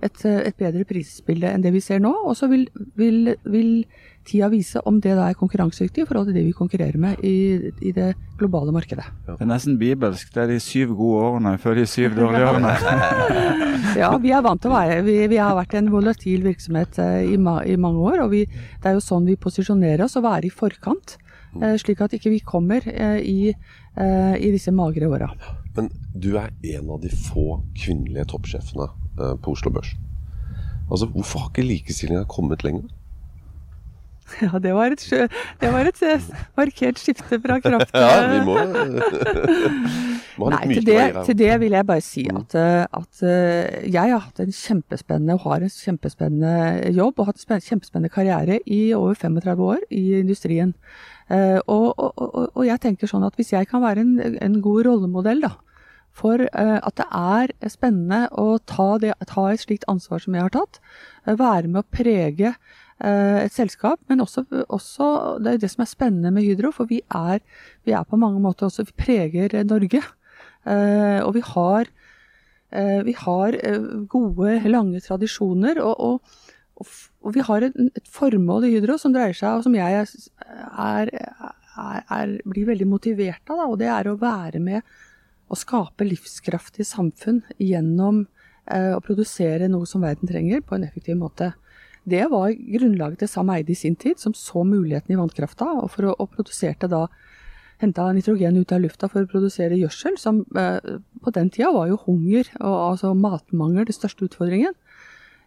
et, 0.03 0.25
eh, 0.25 0.41
et 0.51 0.57
bedre 0.61 0.85
prisbilde 0.89 1.49
enn 1.51 1.63
det 1.65 1.73
vi 1.73 1.81
ser 1.81 2.01
nå. 2.03 2.13
Og 2.27 2.37
så 2.37 2.49
vil, 2.51 2.67
vil, 2.99 3.35
vil 3.49 3.71
tida 4.29 4.51
vise 4.53 4.81
om 4.87 4.99
det 5.01 5.15
da 5.17 5.31
er 5.31 5.39
konkurransedyktig 5.39 6.05
i 6.05 6.07
forhold 6.09 6.29
til 6.29 6.37
det 6.37 6.45
vi 6.45 6.53
konkurrerer 6.57 6.99
med 7.01 7.23
i, 7.25 7.71
i 7.81 7.93
det 7.97 8.11
globale 8.39 8.73
markedet. 8.77 9.07
Det 9.27 9.39
er 9.41 9.49
nesten 9.49 9.79
bibelsk. 9.81 10.33
Det 10.35 10.43
er 10.45 10.53
de 10.53 10.59
syv 10.61 10.93
gode 10.99 11.23
årene 11.31 11.55
før 11.63 11.81
de 11.81 11.87
syv 11.89 12.15
dårlige 12.21 12.51
årene. 12.51 12.75
Ja, 13.99 14.13
vi 14.23 14.31
er 14.37 14.45
vant 14.45 14.61
til 14.63 14.71
å 14.71 14.77
være 14.77 15.01
Vi, 15.07 15.17
vi 15.33 15.41
har 15.41 15.57
vært 15.59 15.75
en 15.81 15.89
volatil 15.93 16.45
virksomhet 16.47 17.01
eh, 17.03 17.33
i, 17.33 17.41
ma, 17.41 17.61
i 17.65 17.77
mange 17.81 18.05
år. 18.13 18.25
Og 18.27 18.31
vi, 18.37 18.45
det 18.47 18.93
er 18.93 18.99
jo 18.99 19.05
sånn 19.05 19.27
vi 19.29 19.39
posisjonerer 19.41 20.05
oss, 20.07 20.19
å 20.21 20.25
være 20.27 20.47
i 20.51 20.55
forkant. 20.55 21.17
eh, 21.61 21.75
Slik 21.81 22.05
at 22.05 22.15
ikke 22.15 22.31
vi 22.37 22.45
kommer 22.47 22.85
i, 22.87 23.55
i 24.01 24.51
disse 24.55 24.71
magre 24.73 25.09
åra. 25.11 25.33
Men 25.77 25.89
du 26.15 26.37
er 26.39 26.53
en 26.77 26.91
av 26.95 27.01
de 27.03 27.11
få 27.11 27.61
kvinnelige 27.79 28.29
toppsjefene 28.31 28.87
på 29.43 29.53
Oslo 29.57 29.73
Børs. 29.75 29.93
Altså, 30.91 31.07
Hvorfor 31.07 31.45
har 31.45 31.53
ikke 31.53 31.69
likestillinga 31.69 32.25
kommet 32.31 32.65
lenger? 32.67 32.89
Ja, 34.43 34.59
det 34.62 34.71
var 34.77 34.93
et, 34.95 35.03
det 35.59 35.69
var 35.75 35.89
et 35.91 36.00
eh, 36.07 36.27
markert 36.55 37.00
skifte 37.03 37.39
fra 37.43 37.57
kraft 37.65 37.91
Ja, 37.99 38.11
vi 38.31 38.37
må, 38.47 38.55
må 40.39 40.50
ha 40.53 40.61
Nei, 40.61 40.77
til 40.77 40.87
det, 40.87 40.99
til 41.27 41.39
det 41.41 41.49
vil 41.62 41.75
jeg 41.75 41.87
bare 41.89 42.05
si 42.05 42.23
at, 42.31 42.55
eh, 42.55 42.85
at 43.00 43.23
eh, 43.27 43.89
jeg 43.91 44.12
har 44.15 44.23
hatt 44.29 44.39
en 44.45 44.55
kjempespennende 44.55 45.35
og 45.35 45.43
har 45.49 45.65
en 45.67 45.73
kjempespennende 45.75 46.93
jobb 46.95 47.19
og 47.19 47.33
hatt 47.33 47.43
en 47.43 47.65
kjempespennende 47.67 48.12
karriere 48.15 48.61
i 48.71 48.93
over 48.95 49.19
35 49.19 49.67
år 49.73 49.83
i 49.91 50.05
industrien. 50.21 50.77
Eh, 51.31 51.59
Og, 51.67 51.91
og, 51.99 52.12
og, 52.15 52.47
og 52.55 52.65
jeg 52.67 52.81
tenker 52.87 53.11
sånn 53.11 53.27
at 53.27 53.35
hvis 53.39 53.50
jeg 53.57 53.67
kan 53.71 53.83
være 53.83 54.07
en, 54.07 54.39
en 54.39 54.61
god 54.62 54.87
rollemodell 54.87 55.43
da, 55.43 55.57
for 56.17 56.43
eh, 56.43 56.76
at 56.79 56.99
det 56.99 57.07
er 57.17 57.71
spennende 57.71 58.26
å 58.38 58.59
ta, 58.69 58.93
det, 59.02 59.14
ta 59.31 59.47
et 59.50 59.62
slikt 59.62 59.87
ansvar 59.90 60.23
som 60.23 60.37
jeg 60.37 60.47
har 60.47 60.55
tatt, 60.55 60.81
eh, 61.26 61.37
være 61.38 61.71
med 61.71 61.83
å 61.83 61.88
prege 61.95 62.52
eh, 62.52 63.38
et 63.45 63.55
selskap, 63.55 64.02
men 64.11 64.23
også, 64.25 64.45
også 64.69 65.11
det 65.45 65.55
er 65.55 65.64
det 65.64 65.73
som 65.73 65.85
er 65.85 65.93
spennende 65.93 66.35
med 66.35 66.47
Hydro, 66.47 66.73
for 66.76 66.90
vi 66.90 67.00
er, 67.07 67.40
vi 67.88 67.97
er 67.97 68.07
på 68.09 68.21
mange 68.21 68.43
måter 68.43 68.69
også, 68.69 68.88
vi 68.90 68.99
preger 69.07 69.61
Norge. 69.64 70.05
Og 70.61 71.31
vi 71.33 71.40
har, 71.40 71.87
vi 73.07 73.12
har 73.17 73.55
gode, 74.12 74.50
lange 74.69 75.00
tradisjoner, 75.00 75.79
og, 75.81 75.95
og, 76.05 76.83
og, 76.85 77.31
vi 77.33 77.40
har 77.47 77.64
et, 77.64 77.79
formål 78.12 78.67
i 78.69 78.75
Hydro 78.75 78.99
som 79.00 79.14
dreier 79.14 79.33
seg, 79.38 79.57
og 79.57 79.64
som 79.64 79.79
jeg 79.79 80.02
er, 80.05 81.12
er, 81.17 82.35
blir 82.45 82.69
veldig 82.69 82.90
motivert 82.93 83.40
av, 83.49 83.62
da, 83.62 83.71
og 83.71 83.81
det 83.81 83.88
er 83.88 84.12
å 84.12 84.19
være 84.21 84.61
med 84.61 84.85
å 85.50 85.59
skape 85.59 86.07
livskraftige 86.07 86.87
samfunn 86.87 87.42
gjennom 87.59 88.23
eh, 88.71 88.92
å 88.95 89.02
produsere 89.04 89.69
noe 89.71 89.88
som 89.88 90.04
verden 90.07 90.30
trenger, 90.30 90.62
på 90.62 90.76
en 90.76 90.87
effektiv 90.87 91.19
måte. 91.19 91.52
Det 92.09 92.23
var 92.33 92.54
grunnlaget 92.54 93.25
til 93.25 93.30
Sam 93.30 93.50
Eide 93.52 93.75
i 93.75 93.78
sin 93.78 93.99
tid, 93.99 94.19
som 94.23 94.35
så 94.37 94.64
muligheten 94.64 95.14
i 95.14 95.19
vannkrafta, 95.21 95.69
og, 95.83 95.90
for 95.95 96.11
å, 96.11 96.16
og 96.16 96.30
produserte 96.37 96.88
da 96.90 97.07
henta 97.80 98.11
nitrogen 98.12 98.59
ut 98.61 98.73
av 98.76 98.83
lufta 98.85 99.09
for 99.09 99.25
å 99.25 99.30
produsere 99.30 99.78
gjødsel, 99.78 100.16
som 100.21 100.42
eh, 100.59 100.78
på 101.25 101.33
den 101.37 101.50
tida 101.52 101.73
var 101.75 101.90
jo 101.90 102.00
hunger 102.07 102.49
og 102.61 102.76
altså 102.92 103.12
matmangel 103.16 103.88
den 103.88 103.97
største 103.97 104.28
utfordringen. 104.28 104.76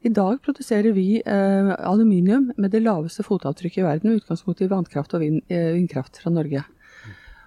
I 0.03 0.11
dag 0.11 0.41
produserer 0.43 0.91
vi 0.91 1.21
eh, 1.21 1.73
aluminium 1.87 2.49
med 2.57 2.73
det 2.73 2.81
laveste 2.83 3.23
fotavtrykket 3.23 3.83
i 3.83 3.85
verden, 3.85 4.11
med 4.11 4.23
utgangspunkt 4.23 4.63
i 4.65 4.71
vannkraft 4.71 5.13
og 5.15 5.23
vind, 5.23 5.43
eh, 5.47 5.71
vindkraft 5.77 6.19
fra 6.19 6.33
Norge. 6.33 6.65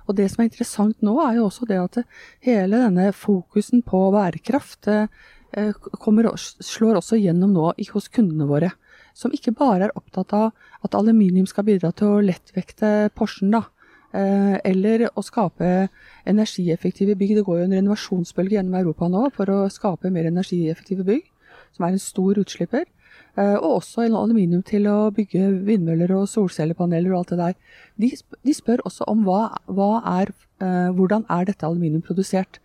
Og 0.06 0.16
det 0.18 0.28
som 0.30 0.42
er 0.42 0.50
interessant 0.50 1.02
nå, 1.04 1.16
er 1.22 1.38
jo 1.38 1.48
også 1.48 1.66
det 1.68 1.78
at 1.82 1.98
hele 2.46 2.82
denne 2.84 3.10
fokusen 3.16 3.82
på 3.86 4.06
bærekraft 4.14 4.88
eh, 4.92 5.08
eh, 5.58 5.72
kommer, 6.02 6.30
slår 6.38 7.00
også 7.00 7.18
gjennom 7.20 7.54
nå 7.54 7.72
hos 7.92 8.10
kundene 8.14 8.48
våre. 8.48 8.72
Som 9.16 9.34
ikke 9.34 9.54
bare 9.56 9.88
er 9.88 9.96
opptatt 9.98 10.34
av 10.36 10.52
at 10.84 10.94
aluminium 10.94 11.48
skal 11.50 11.66
bidra 11.66 11.92
til 11.96 12.12
å 12.12 12.25
lettvekte 12.25 13.10
Porschen, 13.16 13.54
da. 13.54 13.64
eh, 14.12 14.58
Eller 14.64 15.08
å 15.14 15.25
skape 15.26 15.88
energieffektive 16.26 17.16
bygg. 17.18 17.38
Det 17.40 17.46
går 17.46 17.62
jo 17.62 17.68
en 17.68 17.78
renovasjonsbølge 17.80 18.60
gjennom 18.60 18.78
Europa 18.78 19.08
nå 19.10 19.30
for 19.34 19.50
å 19.50 19.62
skape 19.72 20.12
mer 20.12 20.30
energieffektive 20.30 21.06
bygg, 21.06 21.25
som 21.75 21.88
er 21.88 21.96
en 21.96 22.02
stor 22.02 22.38
utslipper. 22.44 22.86
Eh, 23.37 23.57
Og 23.61 23.83
også 23.83 24.07
aluminium 24.07 24.62
til 24.64 24.87
å 24.88 25.11
bygge 25.12 25.64
vindmøller 25.66 26.12
og 26.16 26.28
solcellepaneler 26.33 27.12
og 27.12 27.19
alt 27.19 27.35
det 27.35 27.38
der. 27.38 27.57
De, 28.00 28.11
de 28.49 28.55
spør 28.57 28.85
også 28.88 29.05
om 29.12 29.25
hva, 29.26 29.50
hva 29.69 29.90
er, 30.21 30.33
eh, 30.61 30.88
hvordan 30.97 31.26
er 31.28 31.45
dette 31.45 31.66
aluminium 31.66 32.02
produsert. 32.02 32.61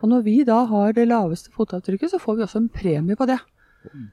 Og 0.00 0.08
når 0.08 0.24
vi 0.24 0.38
da 0.44 0.64
har 0.68 0.92
det 0.96 1.08
laveste 1.08 1.52
fotavtrykket, 1.52 2.10
så 2.12 2.20
får 2.20 2.36
vi 2.36 2.46
også 2.46 2.62
en 2.62 2.72
premie 2.72 3.16
på 3.16 3.28
det. 3.28 3.38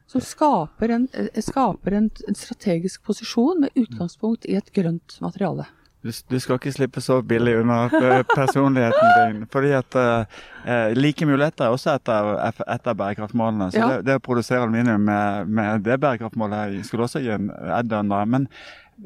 Som 0.08 0.22
skaper 0.22 0.92
en, 0.92 1.08
eh, 1.14 1.42
skaper 1.42 1.96
en 1.98 2.12
strategisk 2.36 3.04
posisjon 3.04 3.62
med 3.62 3.72
utgangspunkt 3.76 4.46
i 4.46 4.56
et 4.60 4.72
grønt 4.76 5.20
materiale. 5.22 5.66
Du, 6.04 6.12
du 6.12 6.36
skal 6.44 6.58
ikke 6.60 6.74
slippe 6.76 7.02
så 7.04 7.22
billig 7.24 7.56
unna 7.62 7.86
eh, 7.88 8.22
personligheten 8.36 9.14
din. 9.22 9.42
Fordi 9.54 9.72
at 9.78 9.96
eh, 9.96 10.92
like 11.00 11.26
muligheter 11.26 11.70
er 11.70 11.76
også 11.78 11.94
et 11.96 12.12
av, 12.12 12.34
et 12.52 12.88
av 12.92 12.98
bærekraftmålene. 13.00 13.70
Så 13.72 13.80
Ja. 13.80 13.88
det, 13.96 14.06
det 14.10 14.20
å 14.20 14.24
produsere 14.24 14.66
aluminium 14.66 15.06
med, 15.08 15.48
med 15.48 15.84
det 15.88 16.00
bærekraftmålet 16.04 16.82
skulle 16.88 17.08
også 17.08 17.24
gi 17.24 17.32
en 17.38 17.48
add-on. 17.80 18.12
Men 18.30 18.50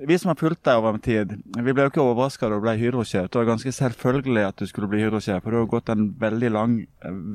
vi 0.08 0.18
som 0.20 0.30
har 0.34 0.36
fulgt 0.42 0.64
deg 0.68 0.78
over 0.82 0.98
en 0.98 1.04
tid, 1.06 1.32
vi 1.56 1.74
ble 1.74 1.86
jo 1.86 1.92
ikke 1.94 2.04
overraska 2.04 2.50
da 2.50 2.58
du 2.58 2.66
ble 2.66 2.74
Hydro-sjef. 2.82 3.30
Det 3.32 3.40
var 3.40 3.48
ganske 3.54 3.72
selvfølgelig 3.78 4.44
at 4.50 4.58
du 4.60 4.66
skulle 4.68 4.90
bli 4.92 5.00
Hydro-sjef, 5.06 5.40
for 5.46 5.54
du 5.54 5.62
har 5.62 5.70
gått 5.72 5.90
en 5.94 6.10
veldig 6.20 6.52
lang 6.54 6.76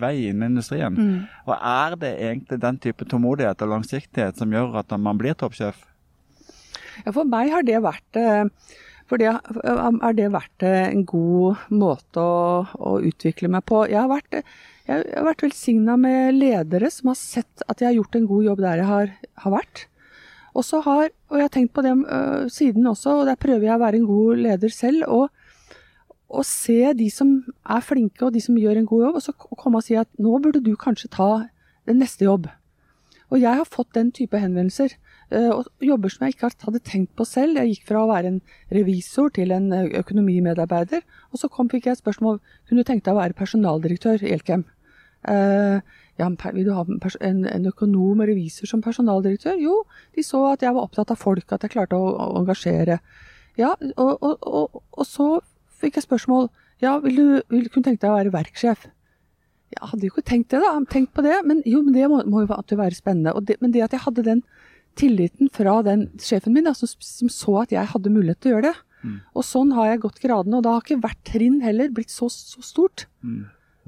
vei 0.02 0.12
innen 0.28 0.52
industrien. 0.52 0.98
Mm. 0.98 1.24
Og 1.48 1.54
er 1.56 1.96
det 2.02 2.12
egentlig 2.18 2.60
den 2.66 2.78
type 2.82 3.08
tålmodighet 3.08 3.64
og 3.64 3.72
langsiktighet 3.78 4.42
som 4.42 4.52
gjør 4.52 4.76
at 4.82 4.92
man 5.00 5.18
blir 5.22 5.38
toppsjef? 5.38 5.80
Ja, 7.06 7.10
for 7.14 7.24
meg 7.24 7.50
har 7.54 7.64
det 7.64 7.80
vært 7.82 8.20
eh, 8.20 8.44
for 9.12 9.20
det 9.20 9.28
har 9.28 10.14
det 10.16 10.30
vært 10.32 10.64
eh, 10.64 10.86
en 10.88 11.02
god 11.04 11.66
måte 11.68 12.22
å, 12.24 12.62
å 12.64 12.92
utvikle 13.04 13.50
meg 13.52 13.66
på. 13.68 13.82
Jeg 13.90 13.98
har 14.00 14.08
vært, 14.08 14.38
eh, 14.38 14.46
jeg 14.88 15.24
vært 15.26 15.44
velsigna 15.44 15.98
med 16.00 16.38
ledere 16.38 16.88
som 16.88 17.10
har 17.10 17.18
sett 17.20 17.64
at 17.68 17.82
jeg 17.82 17.90
har 17.90 17.98
gjort 17.98 18.16
en 18.16 18.28
god 18.30 18.46
jobb 18.46 18.62
der 18.64 18.80
jeg 18.80 18.88
har, 18.88 19.12
har 19.44 19.54
vært. 19.58 19.82
Og, 20.56 20.64
så 20.64 20.80
har, 20.86 21.12
og 21.28 21.36
jeg 21.36 21.44
har 21.44 21.52
tenkt 21.52 21.74
på 21.76 21.84
det 21.84 21.92
øh, 21.92 22.48
siden 22.52 22.88
også, 22.88 23.18
og 23.20 23.28
der 23.28 23.36
prøver 23.40 23.68
jeg 23.68 23.76
å 23.76 23.82
være 23.84 24.00
en 24.00 24.08
god 24.08 24.42
leder 24.46 24.72
selv. 24.72 25.04
Og, 25.12 25.76
og 26.32 26.48
se 26.48 26.80
de 26.96 27.12
som 27.12 27.36
er 27.68 27.84
flinke 27.84 28.24
og 28.24 28.32
de 28.32 28.40
som 28.40 28.56
gjør 28.56 28.80
en 28.80 28.88
god 28.88 29.06
jobb, 29.10 29.20
og 29.20 29.26
så 29.28 29.36
komme 29.36 29.82
og 29.82 29.84
si 29.84 30.00
at 30.00 30.08
nå 30.16 30.40
burde 30.40 30.64
du 30.64 30.72
kanskje 30.80 31.12
ta 31.12 31.30
den 31.88 32.00
neste 32.00 32.24
jobb. 32.24 32.48
Og 33.28 33.44
jeg 33.44 33.60
har 33.60 33.68
fått 33.68 33.92
den 33.92 34.08
type 34.16 34.40
henvendelser. 34.40 34.96
Øh, 35.32 35.50
og 35.56 35.84
jobber 35.84 36.12
som 36.12 36.26
jeg 36.26 36.36
ikke 36.36 36.50
hadde 36.66 36.82
tenkt 36.86 37.16
på 37.18 37.26
selv. 37.28 37.58
Jeg 37.58 37.72
gikk 37.72 37.88
fra 37.88 38.04
å 38.04 38.10
være 38.10 38.34
en 38.34 38.38
revisor 38.74 39.32
til 39.34 39.54
en 39.56 39.72
økonomimedarbeider. 40.02 41.02
Og 41.32 41.42
så 41.42 41.50
kom, 41.52 41.70
fikk 41.72 41.88
jeg 41.88 41.98
et 41.98 42.04
spørsmål 42.04 42.38
kunne 42.68 42.84
du 42.84 42.88
tenke 42.88 43.06
deg 43.08 43.16
å 43.16 43.20
være 43.20 43.38
personaldirektør 43.38 44.24
i 44.24 44.32
Elkem. 44.36 44.64
Uh, 45.22 45.78
ja, 46.18 46.26
vil 46.28 46.66
du 46.66 46.72
ha 46.74 46.82
en, 47.22 47.44
en, 47.46 47.68
økonom 47.70 48.22
og 48.22 48.28
revisor 48.28 48.68
som 48.68 48.82
personaldirektør? 48.82 49.60
Jo, 49.60 49.82
de 50.16 50.24
så 50.26 50.42
at 50.52 50.64
jeg 50.64 50.74
var 50.74 50.88
opptatt 50.88 51.12
av 51.14 51.20
folk, 51.20 51.46
at 51.54 51.62
jeg 51.64 51.74
klarte 51.76 51.98
å, 51.98 52.10
å 52.10 52.40
engasjere. 52.42 52.98
Ja, 53.60 53.74
og, 53.96 54.12
og, 54.18 54.42
og, 54.42 54.82
og 54.92 55.06
så 55.08 55.28
fikk 55.82 55.98
jeg 55.98 56.06
spørsmål 56.06 56.50
ja, 56.82 56.96
vil 56.98 57.16
du, 57.16 57.26
vil, 57.52 57.68
kunne 57.70 57.86
tenke 57.86 58.02
deg 58.02 58.10
å 58.10 58.18
være 58.18 58.34
verksjef? 58.34 58.88
Jeg 59.72 59.88
hadde 59.88 60.04
jo 60.04 60.12
ikke 60.12 60.26
tenkt 60.26 60.50
det, 60.52 60.60
da. 60.64 60.74
Tenkt 60.90 61.12
på 61.16 61.22
det. 61.24 61.36
Men 61.46 61.62
jo, 61.64 61.80
men 61.84 61.94
det 61.94 62.08
må, 62.10 62.18
må 62.28 62.42
jo 62.42 62.50
være 62.50 62.96
spennende. 62.96 63.32
Det, 63.46 63.56
men 63.62 63.72
det 63.72 63.84
at 63.86 63.94
jeg 63.94 64.02
hadde 64.04 64.24
den 64.26 64.42
tilliten 64.98 65.50
fra 65.54 65.80
den 65.86 66.08
sjefen 66.20 66.54
min, 66.56 66.66
da, 66.68 66.74
som, 66.76 66.90
som 67.02 67.30
så 67.32 67.62
at 67.64 67.74
jeg 67.74 67.90
hadde 67.92 68.12
mulighet 68.12 68.42
til 68.42 68.52
å 68.52 68.56
gjøre 68.56 68.70
det. 68.70 68.78
Og 69.34 69.44
sånn 69.46 69.72
har 69.76 69.90
jeg 69.90 70.02
gått 70.04 70.22
gradene. 70.22 70.58
Og 70.58 70.64
da 70.66 70.76
har 70.76 70.84
ikke 70.84 71.02
hvert 71.02 71.22
trinn 71.26 71.60
heller 71.64 71.92
blitt 71.94 72.12
så, 72.12 72.28
så 72.30 72.62
stort. 72.64 73.06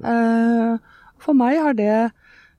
Eh, 0.03 0.95
for 1.23 1.39
meg 1.39 1.61
har 1.63 1.77
det, 1.79 1.93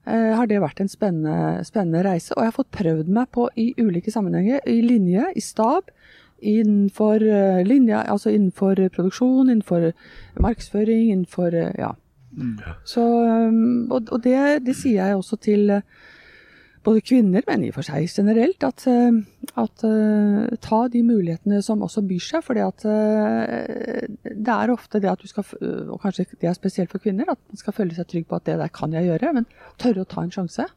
eh, 0.08 0.32
har 0.40 0.48
det 0.48 0.62
vært 0.64 0.80
en 0.84 0.92
spennende, 0.92 1.66
spennende 1.68 2.06
reise. 2.08 2.34
Og 2.36 2.44
jeg 2.44 2.54
har 2.54 2.60
fått 2.60 2.72
prøvd 2.76 3.12
meg 3.18 3.32
på 3.36 3.50
i 3.60 3.74
ulike 3.82 4.14
sammenhenger. 4.14 4.64
I 4.72 4.80
linje, 4.86 5.28
i 5.36 5.44
stab, 5.44 5.92
innenfor 6.46 7.24
eh, 7.28 7.62
linja, 7.68 8.06
altså 8.12 8.32
innenfor 8.32 8.80
produksjon, 8.96 9.50
innenfor 9.50 9.92
markedsføring, 10.40 11.12
innenfor 11.12 11.56
eh, 11.56 11.72
ja. 11.80 11.94
Så, 12.84 13.00
um, 13.00 13.88
og 13.96 14.10
og 14.12 14.20
det, 14.26 14.66
det 14.66 14.74
sier 14.76 15.06
jeg 15.08 15.16
også 15.16 15.38
til 15.40 15.70
eh, 15.72 15.86
både 16.86 17.02
kvinner, 17.06 17.44
men 17.48 17.66
i 17.66 17.72
og 17.72 17.80
for 17.80 17.88
seg 17.88 18.08
generelt, 18.12 18.64
at, 18.66 18.86
eh, 18.90 19.20
at 19.62 19.86
eh, 19.88 20.56
ta 20.64 20.82
de 20.92 21.02
mulighetene 21.06 21.62
som 21.66 21.84
også 21.86 22.06
byr 22.06 22.24
seg. 22.24 22.50
at 22.62 22.86
eh, 22.86 24.08
det 24.30 24.56
er 24.56 24.74
ofte 24.74 25.02
det 25.02 25.12
at 25.12 25.22
du 25.22 25.28
skal, 25.32 25.46
og 25.90 26.00
kanskje 26.04 26.28
det 26.40 26.50
er 26.50 26.58
spesielt 26.58 26.92
for 26.94 27.04
kvinner, 27.04 27.30
at 27.32 27.42
man 27.50 27.62
skal 27.62 27.76
føle 27.76 27.96
seg 27.98 28.10
trygg 28.12 28.28
på 28.30 28.40
at 28.40 28.48
det 28.48 28.60
der 28.62 28.74
kan 28.74 28.94
jeg 28.94 29.10
gjøre, 29.10 29.34
men 29.40 29.48
tørre 29.82 30.06
å 30.06 30.10
ta 30.10 30.26
en 30.26 30.34
sjanse. 30.34 30.68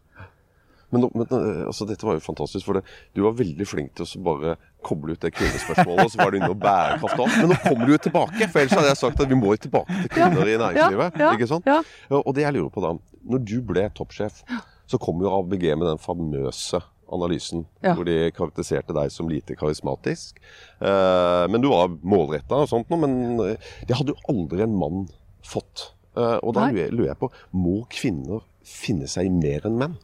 Men, 0.88 1.04
men 1.12 1.26
altså, 1.68 1.84
dette 1.84 2.06
var 2.06 2.16
jo 2.16 2.22
fantastisk, 2.24 2.64
for 2.64 2.78
det, 2.78 2.82
du 3.12 3.20
var 3.26 3.34
veldig 3.36 3.66
flink 3.68 3.92
til 3.98 4.06
å 4.08 4.22
bare 4.24 4.54
koble 4.84 5.12
ut 5.12 5.20
det 5.20 5.34
kvinnespørsmålet, 5.36 6.06
og 6.06 6.14
så 6.14 6.22
var 6.22 6.32
du 6.32 6.38
inne 6.38 6.48
og 6.54 6.62
bærekraft 6.62 7.18
og 7.18 7.26
alt. 7.26 7.36
Men 7.42 7.52
nå 7.52 7.58
kommer 7.66 7.84
du 7.84 7.92
jo 7.92 8.00
tilbake, 8.06 8.48
for 8.48 8.62
ellers 8.62 8.78
hadde 8.78 8.94
jeg 8.94 9.00
sagt 9.02 9.20
at 9.20 9.28
vi 9.28 9.36
må 9.36 9.52
tilbake 9.60 9.98
til 10.06 10.14
kvinner 10.14 10.48
i 10.48 10.56
næringslivet. 10.56 11.20
ja, 11.20 11.34
ikke 11.36 11.50
sant? 11.50 11.68
ja. 11.68 11.82
Ja, 12.08 12.22
Og 12.22 12.32
det 12.38 12.46
jeg 12.46 12.56
lurer 12.56 12.72
på 12.72 12.84
da, 12.86 12.94
når 13.28 13.44
du 13.52 13.56
ble 13.68 13.84
toppsjef, 13.98 14.40
så 14.88 14.98
kom 15.02 15.20
jo 15.22 15.30
ABG 15.38 15.68
med 15.76 15.86
den 15.90 16.00
famøse 16.02 16.80
analysen, 17.12 17.62
Ja. 17.84 17.94
hvor 17.96 18.04
de 18.04 18.30
karakteriserte 18.36 18.92
deg 18.96 19.10
som 19.12 19.28
lite 19.30 19.56
karismatisk. 19.56 20.36
Eh, 20.80 21.44
men 21.48 21.62
du 21.64 21.68
var 21.72 21.88
målretta 22.02 22.58
og 22.64 22.68
sånt 22.68 22.90
noe, 22.92 23.00
men 23.06 23.40
eh, 23.46 23.56
det 23.88 23.96
hadde 23.96 24.12
jo 24.12 24.20
aldri 24.32 24.64
en 24.66 24.76
mann 24.76 25.06
fått. 25.44 25.90
Eh, 26.16 26.36
og 26.42 26.52
da 26.56 26.66
lurer 26.72 27.06
jeg 27.12 27.20
på, 27.20 27.30
må 27.56 27.78
kvinner 27.92 28.42
finne 28.64 29.08
seg 29.08 29.28
i 29.30 29.32
mer 29.32 29.64
enn 29.68 29.78
menn? 29.80 29.96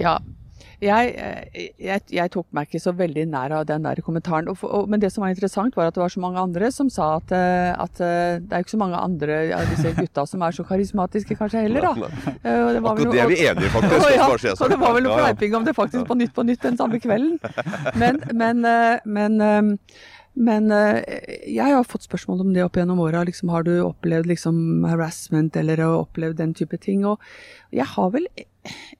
Ja. 0.00 0.18
Jeg, 0.82 1.12
eh, 1.14 1.68
jeg, 1.78 2.02
jeg 2.10 2.30
tok 2.34 2.46
meg 2.54 2.66
ikke 2.66 2.80
så 2.82 2.92
veldig 2.98 3.24
nær 3.30 3.52
av 3.60 3.66
den 3.68 3.84
der 3.86 4.00
kommentaren. 4.02 4.48
Og, 4.50 4.64
og, 4.66 4.88
men 4.90 5.02
det 5.02 5.12
som 5.14 5.22
var 5.22 5.30
interessant, 5.30 5.76
var 5.78 5.90
at 5.90 5.94
det 5.94 6.02
var 6.02 6.10
så 6.10 6.22
mange 6.24 6.42
andre 6.42 6.70
som 6.74 6.90
sa 6.90 7.12
at, 7.20 7.34
eh, 7.36 7.70
at 7.70 8.02
eh, 8.02 8.40
det 8.42 8.50
er 8.50 8.62
jo 8.62 8.66
ikke 8.66 8.74
så 8.74 8.80
mange 8.82 9.02
andre 9.02 9.36
av 9.54 9.70
disse 9.70 9.92
gutta 9.98 10.26
som 10.26 10.42
er 10.42 10.56
så 10.56 10.66
karismatiske 10.66 11.38
kanskje 11.38 11.62
heller, 11.68 11.86
da. 11.86 11.92
Og 11.92 12.72
det 12.74 12.82
Akkurat 12.82 13.14
det 13.14 13.22
er 13.22 13.30
vi 13.30 13.38
enige 13.44 13.68
i, 13.68 13.72
faktisk. 13.76 14.08
Og, 14.08 14.16
ja, 14.18 14.56
så 14.58 14.70
det 14.72 14.80
var 14.82 14.96
vel 14.96 15.06
noe 15.06 15.20
fleiping 15.20 15.54
om 15.60 15.68
det 15.68 15.76
faktisk 15.78 16.08
på 16.08 16.18
Nytt 16.18 16.34
på 16.34 16.46
Nytt 16.48 16.66
den 16.66 16.80
samme 16.80 16.98
kvelden. 17.02 17.38
Men, 17.98 18.18
men, 18.34 18.66
men, 19.06 19.38
men 20.34 20.70
eh, 20.72 21.02
jeg 21.52 21.74
har 21.74 21.84
fått 21.84 22.06
spørsmål 22.06 22.44
om 22.44 22.52
det 22.54 22.64
opp 22.64 22.78
gjennom 22.78 23.02
åra. 23.04 23.24
Liksom, 23.28 23.50
har 23.52 23.66
du 23.66 23.74
opplevd 23.84 24.30
liksom, 24.30 24.56
harassment 24.88 25.56
eller 25.60 25.84
opplevd 25.84 26.40
den 26.40 26.54
type 26.56 26.78
ting? 26.80 27.04
Og 27.08 27.20
jeg 27.74 27.88
har 27.94 28.14
vel 28.14 28.28
e- 28.36 28.48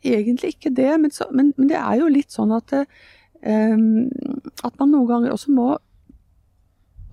egentlig 0.04 0.56
ikke 0.56 0.74
det, 0.76 0.90
men, 1.00 1.14
så, 1.14 1.30
men, 1.32 1.54
men 1.56 1.70
det 1.72 1.80
er 1.80 2.02
jo 2.02 2.10
litt 2.12 2.34
sånn 2.34 2.52
at, 2.56 2.74
eh, 2.76 3.78
at 3.78 4.76
man 4.78 4.92
noen 4.92 5.08
ganger 5.08 5.32
også 5.32 5.56
må 5.56 5.72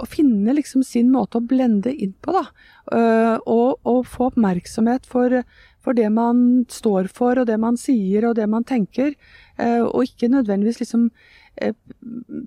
finne 0.08 0.54
liksom 0.56 0.84
sin 0.86 1.10
måte 1.12 1.40
å 1.40 1.46
blende 1.46 1.92
inn 1.92 2.14
på, 2.24 2.36
da. 2.36 2.46
Uh, 2.90 3.36
og, 3.50 3.80
og 3.88 4.06
få 4.08 4.30
oppmerksomhet 4.30 5.08
for, 5.10 5.42
for 5.84 5.98
det 5.98 6.08
man 6.14 6.64
står 6.72 7.10
for, 7.14 7.42
og 7.42 7.50
det 7.50 7.60
man 7.62 7.78
sier, 7.80 8.30
og 8.30 8.38
det 8.40 8.48
man 8.52 8.64
tenker. 8.68 9.16
Uh, 9.60 9.84
og 9.90 10.08
ikke 10.08 10.32
nødvendigvis 10.32 10.80
liksom 10.84 11.10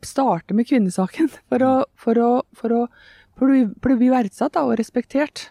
starte 0.06 0.56
med 0.56 0.68
kvinnesaken 0.68 1.30
for 1.48 1.66
å, 1.66 1.72
for 1.94 2.22
å, 2.22 2.30
for 2.58 2.76
å 2.76 2.84
bli, 3.40 3.66
bli 3.84 4.12
verdsatt 4.12 4.56
da, 4.56 4.66
og 4.66 4.78
respektert. 4.80 5.50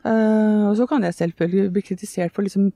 Uh, 0.00 0.70
og 0.70 0.78
så 0.78 0.86
kan 0.88 1.04
jeg 1.04 1.18
selvfølgelig 1.18 1.72
bli 1.74 1.82
kritisert 1.84 2.32
for 2.32 2.46
liksom 2.46 2.70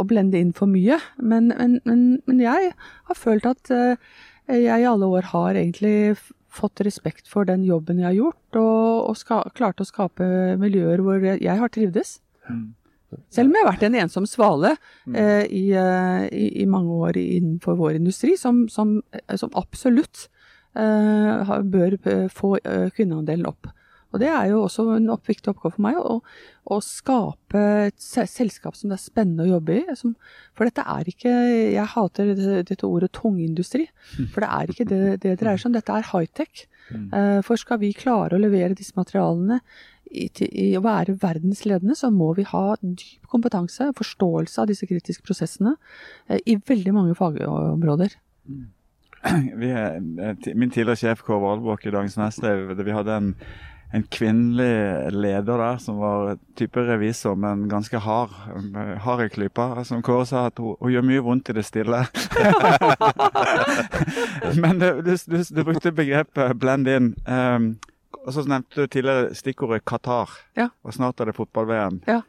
å 0.00 0.04
blende 0.08 0.40
inn 0.40 0.54
for 0.56 0.70
mye, 0.70 0.96
men, 1.20 1.50
men, 1.52 1.76
men, 1.84 2.04
men 2.24 2.40
jeg 2.40 2.70
har 3.10 3.18
følt 3.18 3.44
at 3.50 3.72
uh, 3.74 4.00
jeg 4.48 4.80
i 4.80 4.88
alle 4.88 5.10
år 5.12 5.28
har 5.34 5.58
egentlig 5.60 6.16
fått 6.50 6.80
respekt 6.82 7.28
for 7.30 7.46
den 7.46 7.66
jobben 7.68 8.00
jeg 8.00 8.08
har 8.08 8.16
gjort, 8.16 8.58
og, 8.58 9.10
og 9.10 9.18
ska, 9.20 9.42
klart 9.54 9.82
å 9.82 9.86
skape 9.86 10.24
miljøer 10.60 11.04
hvor 11.04 11.20
jeg, 11.22 11.56
har 11.60 11.72
trivdes. 11.72 12.18
Selv 13.32 13.50
om 13.50 13.56
jeg 13.56 13.64
har 13.64 13.72
vært 13.72 13.86
en 13.88 13.98
ensom 14.04 14.28
svale 14.28 14.74
eh, 15.14 15.44
i, 15.46 15.64
eh, 15.76 16.28
i, 16.30 16.46
i 16.62 16.68
mange 16.70 17.00
år 17.08 17.18
innenfor 17.20 17.78
vår 17.80 17.98
industri, 17.98 18.36
som, 18.38 18.66
som, 18.72 18.98
eh, 19.16 19.36
som 19.40 19.52
absolutt 19.58 20.28
eh, 20.78 21.52
bør 21.74 21.98
eh, 22.04 22.26
få 22.32 22.56
eh, 22.62 22.88
kvinneandelen 22.96 23.50
opp. 23.50 23.72
Og 24.10 24.18
det 24.18 24.26
er 24.26 24.48
jo 24.50 24.64
også 24.64 24.88
en 24.96 25.10
opp, 25.14 25.28
viktig 25.30 25.52
oppgave 25.52 25.76
for 25.76 25.84
meg, 25.84 25.98
å, 26.02 26.16
å 26.74 26.78
skape 26.82 27.60
et 27.86 28.02
selskap 28.02 28.74
som 28.74 28.90
det 28.90 28.96
er 28.96 29.04
spennende 29.04 29.46
å 29.46 29.52
jobbe 29.52 29.76
i. 29.78 29.84
Som, 29.98 30.16
for 30.58 30.66
dette 30.66 30.82
er 30.82 31.10
ikke 31.12 31.30
Jeg 31.76 31.86
hater 31.92 32.32
dette, 32.32 32.64
dette 32.72 32.88
ordet 32.88 33.12
tungindustri, 33.14 33.86
for 34.32 34.42
det 34.42 34.50
er 34.50 34.74
ikke 34.74 34.88
det 34.90 35.00
det 35.22 35.36
dreier 35.38 35.62
seg 35.62 35.70
om. 35.70 35.78
Dette 35.78 35.94
er 35.94 36.10
high-tech. 36.10 36.66
Eh, 36.90 37.38
for 37.46 37.60
skal 37.60 37.78
vi 37.78 37.92
klare 37.94 38.34
å 38.34 38.42
levere 38.42 38.74
disse 38.74 38.96
materialene 38.98 39.60
i, 40.10 40.26
i 40.50 40.66
å 40.78 40.82
være 40.84 41.14
verdensledende, 41.22 41.94
så 41.98 42.10
må 42.10 42.32
vi 42.38 42.42
ha 42.50 42.64
dyp 42.82 43.26
kompetanse, 43.30 43.90
forståelse 43.98 44.60
av 44.62 44.68
disse 44.70 44.86
kritiske 44.90 45.22
prosessene 45.26 45.76
eh, 46.28 46.40
i 46.46 46.56
veldig 46.58 46.94
mange 46.96 47.14
fagområder. 47.18 48.16
Vi, 49.60 49.68
er- 49.68 49.98
eh, 50.00 50.54
min 50.56 50.70
tidligere 50.72 50.96
sjef 50.96 51.20
Kåre 51.26 51.42
Valbråk 51.44 51.82
i 51.86 51.90
Dagens 51.92 52.14
Næringsliv, 52.16 52.70
vi 52.86 52.94
hadde 52.96 53.16
en, 53.20 53.26
en 53.92 54.04
kvinnelig 54.08 55.10
leder 55.12 55.60
der 55.60 55.76
som 55.84 55.98
var 56.00 56.38
type 56.56 56.80
revisor, 56.88 57.36
men 57.36 57.66
ganske 57.68 58.00
hard, 58.00 58.32
eh, 58.56 58.94
hard 59.04 59.26
i 59.26 59.28
klypa. 59.34 59.84
Som 59.84 60.00
Kåre 60.06 60.24
sa, 60.26 60.46
at 60.48 60.56
hun, 60.62 60.72
hun 60.80 60.94
gjør 60.94 61.04
mye 61.10 61.26
vondt 61.26 61.52
i 61.52 61.56
det 61.58 61.66
stille. 61.68 62.00
men 64.62 64.80
du, 64.80 64.88
du, 65.04 65.36
du 65.44 65.62
brukte 65.68 65.92
begrepet 65.92 66.56
'blend 66.58 66.88
in'. 66.88 67.12
Um, 67.28 67.74
og 68.18 68.32
så 68.34 68.44
nevnte 68.48 68.74
du 68.82 68.86
tidligere 68.86 69.34
stikkordet 69.34 69.84
Qatar, 69.84 70.28
Ja. 70.56 70.68
og 70.84 70.92
snart 70.94 71.20
er 71.20 71.30
det 71.30 71.36
fotball-VM. 71.36 72.00
Ja. 72.08 72.22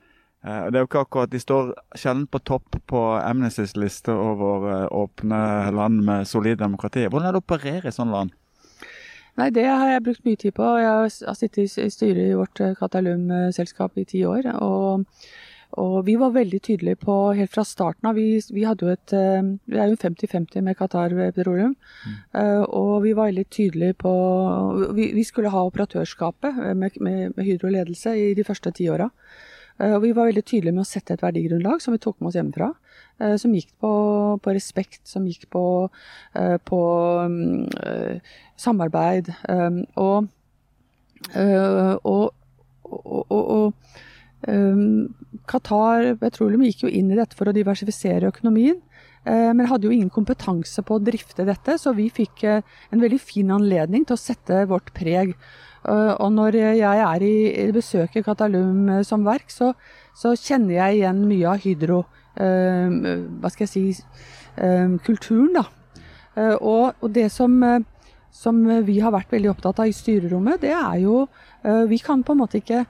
Eh, 0.43 0.65
det 0.71 0.75
er 0.75 0.83
jo 0.85 0.87
ikke 0.87 1.05
akkurat, 1.05 1.29
De 1.29 1.39
står 1.39 1.73
sjelden 1.95 2.27
på 2.27 2.39
topp 2.43 2.77
på 2.87 3.01
Amnestys 3.21 3.75
liste 3.77 4.09
over 4.11 4.69
eh, 4.71 4.87
åpne 4.89 5.71
land 5.75 6.03
med 6.03 6.25
solid 6.27 6.57
demokrati. 6.57 7.05
Hvordan 7.07 7.27
er 7.27 7.31
det 7.33 7.41
å 7.41 7.45
operere 7.45 7.87
i 7.87 7.91
sånne 7.91 8.11
land? 8.11 8.31
Nei, 9.37 9.49
det 9.49 9.63
har 9.65 9.87
jeg 9.87 10.03
brukt 10.03 10.25
mye 10.25 10.35
tid 10.35 10.51
på. 10.57 10.65
Jeg 10.77 10.89
har 10.91 11.35
sittet 11.37 11.77
i 11.79 11.89
styret 11.89 12.31
i 12.31 12.35
vårt 12.35 12.59
eh, 12.59 12.73
Katalum-selskap 12.75 13.97
i 13.97 14.03
ti 14.05 14.23
år. 14.27 14.49
Og, 14.61 15.05
og 15.79 16.01
vi 16.05 16.17
var 16.19 16.33
veldig 16.35 16.59
tydelige 16.63 16.99
på 17.05 17.15
helt 17.37 17.51
fra 17.53 17.63
starten 17.67 18.09
av 18.09 18.17
Vi, 18.19 18.41
vi 18.51 18.65
hadde 18.67 18.85
jo 18.85 18.91
et 18.91 19.13
eh, 19.15 19.51
Vi 19.71 19.79
er 19.79 19.91
jo 19.91 19.99
50-50 19.99 20.65
med 20.65 20.75
Qatar 20.77 21.13
Petroleum. 21.35 21.75
Eh, 22.35 22.63
og 22.67 23.03
vi 23.05 23.13
var 23.15 23.29
veldig 23.29 23.45
tydelige 23.49 23.95
på 24.01 24.11
Vi, 24.97 25.11
vi 25.15 25.23
skulle 25.23 25.53
ha 25.53 25.63
operatørskapet 25.63 26.59
eh, 26.65 26.75
med, 26.75 26.99
med, 26.99 27.37
med 27.37 27.47
Hydro-ledelse 27.47 28.17
i 28.19 28.33
de 28.35 28.47
første 28.47 28.73
ti 28.75 28.89
åra. 28.91 29.09
Og 29.81 30.03
vi 30.03 30.11
var 30.13 30.27
veldig 30.27 30.43
tydelige 30.45 30.75
med 30.75 30.83
å 30.83 30.85
sette 30.85 31.15
et 31.15 31.23
verdigrunnlag 31.23 31.79
som 31.81 31.95
vi 31.95 32.01
tok 32.03 32.19
med 32.19 32.29
oss 32.29 32.35
hjemmefra. 32.37 32.67
Som 33.41 33.55
gikk 33.55 33.71
på, 33.81 33.89
på 34.43 34.53
respekt, 34.53 34.99
som 35.09 35.25
gikk 35.25 35.47
på, 35.49 35.63
på 36.69 36.81
mm, 37.31 38.19
samarbeid. 38.61 39.31
Og, 39.97 40.27
og, 42.11 42.27
og, 42.91 43.31
og, 43.31 43.97
Qatar 44.45 46.15
Petroleum 46.19 46.63
gikk 46.65 46.85
jo 46.85 46.89
inn 46.91 47.11
i 47.11 47.17
dette 47.19 47.37
for 47.37 47.49
å 47.49 47.53
diversifisere 47.55 48.31
økonomien. 48.31 48.79
eh, 49.25 49.53
Men 49.53 49.67
hadde 49.67 49.85
jo 49.85 49.91
ingen 49.91 50.09
kompetanse 50.09 50.81
på 50.81 50.97
å 50.97 51.03
drifte 51.03 51.45
dette, 51.45 51.77
så 51.77 51.93
vi 51.95 52.09
fikk 52.09 52.43
eh, 52.43 52.61
en 52.91 52.99
veldig 53.01 53.19
fin 53.19 53.51
anledning 53.51 54.05
til 54.05 54.15
å 54.15 54.19
sette 54.19 54.65
vårt 54.67 54.93
preg. 54.93 55.35
Eh, 55.85 56.15
Og 56.19 56.31
når 56.33 56.53
jeg 56.53 56.79
er 56.81 57.21
i 57.23 57.71
besøker 57.71 58.23
Katalum 58.23 59.03
som 59.03 59.23
verk, 59.23 59.49
så, 59.49 59.73
så 60.15 60.33
kjenner 60.35 60.75
jeg 60.75 61.01
igjen 61.01 61.27
mye 61.27 61.47
av 61.47 61.61
Hydro 61.61 62.05
eh, 62.37 62.89
Hva 63.41 63.49
skal 63.51 63.67
jeg 63.67 63.69
si 63.69 64.03
eh, 64.57 64.97
kulturen, 65.05 65.53
da. 65.53 65.65
Eh, 66.35 66.55
Og, 66.61 66.93
og 67.01 67.13
det 67.13 67.31
som, 67.31 67.61
som 68.31 68.61
vi 68.85 68.99
har 68.99 69.11
vært 69.11 69.31
veldig 69.31 69.49
opptatt 69.51 69.79
av 69.79 69.87
i 69.87 69.93
styrerommet, 69.93 70.61
det 70.61 70.73
er 70.73 70.99
jo 71.03 71.27
Vi 71.61 71.99
kan 72.01 72.23
på 72.23 72.33
en 72.33 72.39
måte 72.39 72.57
ikke 72.57 72.85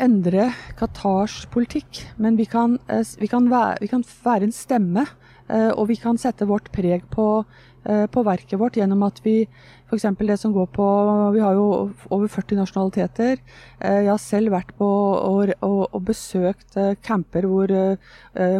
endre 0.00 0.50
Qatars 0.78 1.44
politikk, 1.52 2.04
men 2.20 2.38
vi 2.38 2.46
kan, 2.48 2.78
eh, 2.88 3.04
vi 3.20 3.28
kan, 3.28 3.50
være, 3.50 3.80
vi 3.80 3.88
kan 3.88 4.04
være 4.24 4.48
en 4.48 4.54
stemme, 4.54 5.06
eh, 5.48 5.70
og 5.70 5.88
vi 5.88 5.96
kan 5.96 6.18
sette 6.18 6.46
vårt 6.48 6.70
preg 6.72 7.04
på, 7.10 7.44
eh, 7.84 8.06
på 8.06 8.24
verket 8.24 8.58
vårt 8.58 8.76
gjennom 8.76 9.02
at 9.06 9.20
vi 9.24 9.46
f.eks. 9.90 10.02
det 10.18 10.38
som 10.38 10.52
går 10.52 10.68
på 10.72 10.86
Vi 11.34 11.40
har 11.40 11.54
jo 11.54 11.90
over 12.10 12.28
40 12.28 12.56
nasjonaliteter. 12.56 13.38
Jeg 13.80 14.06
har 14.06 14.18
selv 14.18 14.52
vært 14.52 14.70
på 14.78 14.86
og, 14.86 15.50
og, 15.60 15.88
og 15.92 16.04
besøkt 16.04 16.78
camper 17.02 17.42
hvor 17.42 17.66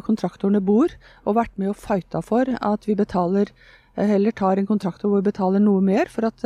kontraktorene 0.02 0.60
bor, 0.60 0.88
og 1.24 1.36
vært 1.36 1.54
med 1.56 1.70
og 1.70 1.76
fighta 1.76 2.20
for 2.20 2.50
at 2.50 2.88
vi 2.88 2.98
betaler 2.98 3.46
heller 3.94 4.32
tar 4.32 4.58
en 4.58 4.66
kontraktor 4.66 5.08
hvor 5.08 5.22
vi 5.22 5.30
betaler 5.30 5.62
noe 5.62 5.80
mer 5.80 6.10
for 6.10 6.26
at 6.26 6.42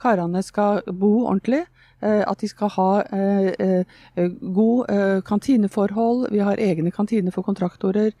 karene 0.00 0.42
skal 0.42 0.80
bo 0.88 1.26
ordentlig. 1.26 1.66
Eh, 2.02 2.22
At 2.28 2.40
de 2.42 2.48
skal 2.50 2.72
ha 2.76 2.88
eh, 3.12 3.52
eh, 3.58 4.28
god 4.54 5.22
kantineforhold. 5.26 6.28
Vi 6.32 6.42
har 6.42 6.60
egne 6.60 6.90
kantiner 6.90 7.32
for 7.32 7.42
kontraktorer. 7.42 8.12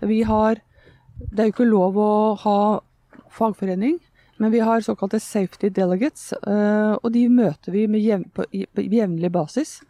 Vi 0.00 0.22
har 0.22 0.60
Det 1.20 1.40
er 1.40 1.50
jo 1.50 1.52
ikke 1.52 1.68
lov 1.68 1.96
å 2.00 2.34
ha 2.40 2.80
fagforening. 3.28 3.98
men 4.40 4.52
vi 4.52 4.58
har 4.58 4.80
såkalte 4.80 5.20
safety 5.20 5.68
delegates, 5.68 6.32
og 7.04 7.12
de 7.12 7.28
møter 7.28 7.72
vi 7.72 7.84
jevn, 8.00 8.24
på, 8.32 8.42
jevnlig 8.50 9.30
basis. 9.30 9.82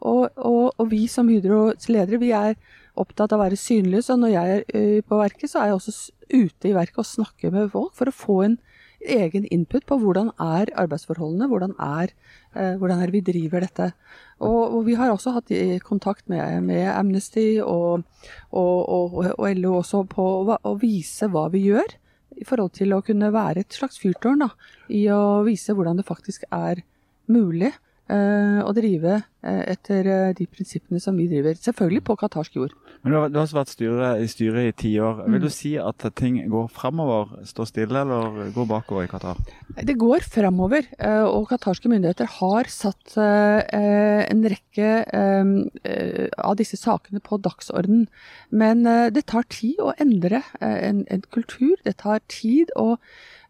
Og, 0.00 0.28
og, 0.36 0.74
og 0.76 0.90
vi 0.90 1.06
som 1.06 1.28
Hydros 1.28 1.88
ledere, 1.88 2.18
vi 2.18 2.32
er 2.32 2.56
opptatt 2.98 3.30
av 3.30 3.38
å 3.38 3.44
være 3.44 3.56
synlige, 3.56 4.02
så 4.02 4.16
når 4.18 4.32
jeg 4.34 4.64
er 4.74 5.06
på 5.06 5.20
verket, 5.20 5.50
så 5.50 5.60
er 5.60 5.70
jeg 5.70 5.78
også 5.78 5.94
ute 6.32 6.68
i 6.68 6.74
verket 6.74 6.98
og 6.98 7.06
snakker 7.06 7.54
med 7.54 7.70
folk 7.70 7.94
for 7.94 8.10
å 8.10 8.16
få 8.24 8.40
en 8.48 8.58
egen 9.02 9.46
input 9.54 9.86
på 9.88 9.98
hvordan 10.00 10.30
er 10.40 10.72
arbeidsforholdene, 10.78 11.48
hvordan 11.50 11.74
er, 11.82 12.12
eh, 12.54 12.74
hvordan 12.80 13.02
er 13.02 13.14
vi 13.14 13.22
driver 13.24 13.64
dette. 13.64 13.92
Og, 14.40 14.76
og 14.76 14.86
vi 14.86 14.94
har 14.98 15.10
også 15.12 15.34
hatt 15.36 15.52
kontakt 15.86 16.28
med, 16.28 16.62
med 16.66 16.86
Amnesty 16.90 17.60
og, 17.62 18.02
og, 18.50 19.18
og, 19.38 19.46
LO 19.58 19.76
også 19.78 20.02
på 20.10 20.28
å 20.58 20.74
vise 20.80 21.28
hva 21.30 21.48
vi 21.52 21.66
gjør, 21.68 21.98
i 22.40 22.46
forhold 22.48 22.72
til 22.74 22.94
å 22.96 23.02
kunne 23.04 23.30
være 23.32 23.62
et 23.62 23.76
slags 23.76 24.00
fyrtårn 24.02 24.42
da, 24.42 24.50
i 24.90 25.04
å 25.12 25.42
vise 25.46 25.74
hvordan 25.76 26.00
det 26.00 26.08
faktisk 26.08 26.46
er 26.50 26.82
mulig 27.30 27.70
eh, 28.12 28.60
å 28.62 28.72
drive 28.76 29.18
eh, 29.20 29.62
etter 29.74 30.08
eh, 30.08 30.32
de 30.38 30.46
prinsippene 30.50 31.00
som 31.02 31.18
vi 31.18 31.28
driver. 31.30 31.58
Selvfølgelig 31.58 32.04
på 32.08 32.18
qatarsk 32.22 32.58
jord. 32.58 32.74
Men 33.02 33.10
du 33.10 33.16
har, 33.18 33.30
du 33.34 33.38
har 33.40 33.48
vært 33.50 33.70
styre, 33.72 34.08
i 34.22 34.28
styret 34.30 34.68
i 34.68 34.74
ti 34.78 34.90
år. 35.02 35.24
Mm. 35.24 35.34
Vil 35.34 35.40
du 35.42 35.50
si 35.50 35.72
at 35.82 36.04
ting 36.14 36.36
går 36.52 36.68
framover, 36.70 37.32
står 37.50 37.66
stille, 37.66 38.02
eller 38.04 38.52
går 38.54 38.68
bakover 38.70 39.08
i 39.08 39.10
Qatar? 39.10 39.40
Det 39.74 39.96
går 39.98 40.22
framover, 40.22 40.86
eh, 41.02 41.24
og 41.26 41.48
qatarske 41.50 41.90
myndigheter 41.90 42.30
har 42.38 42.70
satt 42.70 43.16
eh, 43.18 44.22
en 44.30 44.46
rekke 44.46 44.92
eh, 45.02 45.52
eh, 45.82 46.30
av 46.38 46.54
disse 46.62 46.78
sakene 46.78 47.18
på 47.26 47.40
dagsorden. 47.42 48.06
Men 48.54 48.86
eh, 48.86 49.10
det 49.10 49.26
tar 49.34 49.50
tid 49.50 49.82
å 49.82 49.90
endre 49.98 50.44
eh, 50.60 50.78
en, 50.92 51.02
en 51.10 51.26
kultur. 51.34 51.74
Det 51.82 51.96
tar 52.04 52.22
tid 52.30 52.70
å, 52.78 53.00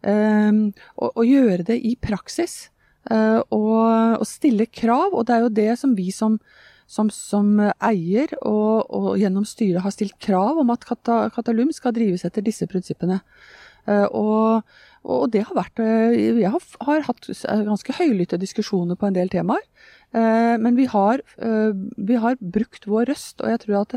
eh, 0.01 0.49
å, 0.97 1.13
å 1.13 1.29
gjøre 1.29 1.69
det 1.69 1.77
i 1.77 1.93
praksis. 2.01 2.71
eh, 3.11 3.39
og, 3.53 4.17
og 4.17 4.27
stille 4.27 4.65
krav, 4.65 5.13
og 5.13 5.27
det 5.27 5.35
er 5.37 5.45
jo 5.45 5.57
det 5.61 5.71
som 5.77 5.93
vi 5.97 6.09
som 6.15 6.39
som, 6.87 7.09
som 7.13 7.57
eier 7.61 8.33
og, 8.41 8.89
og 8.89 9.09
gjennom 9.21 9.45
styret 9.47 9.83
har 9.85 9.93
stilt 9.95 10.17
krav 10.23 10.59
om 10.61 10.73
at 10.73 10.85
Katalum 10.85 11.71
skal 11.75 11.95
drives 11.95 12.25
etter 12.27 12.45
disse 12.45 12.67
prinsippene. 12.69 13.21
Eh, 13.87 14.07
og, 14.15 14.63
og 15.03 15.25
det 15.33 15.43
har 15.49 15.57
vært 15.57 15.81
eh, 15.83 16.13
Jeg 16.39 16.51
har, 16.53 16.63
har 16.87 17.03
hatt 17.09 17.27
ganske 17.67 17.97
høylytte 17.97 18.39
diskusjoner 18.39 18.99
på 18.99 19.09
en 19.09 19.17
del 19.17 19.31
temaer. 19.33 19.65
Eh, 20.13 20.55
men 20.61 20.75
vi 20.77 20.85
har, 20.85 21.21
eh, 21.37 21.73
vi 21.97 22.15
har 22.15 22.37
brukt 22.39 22.85
vår 22.87 23.09
røst, 23.09 23.41
og 23.41 23.49
jeg 23.49 23.59
tror 23.63 23.81
at 23.81 23.95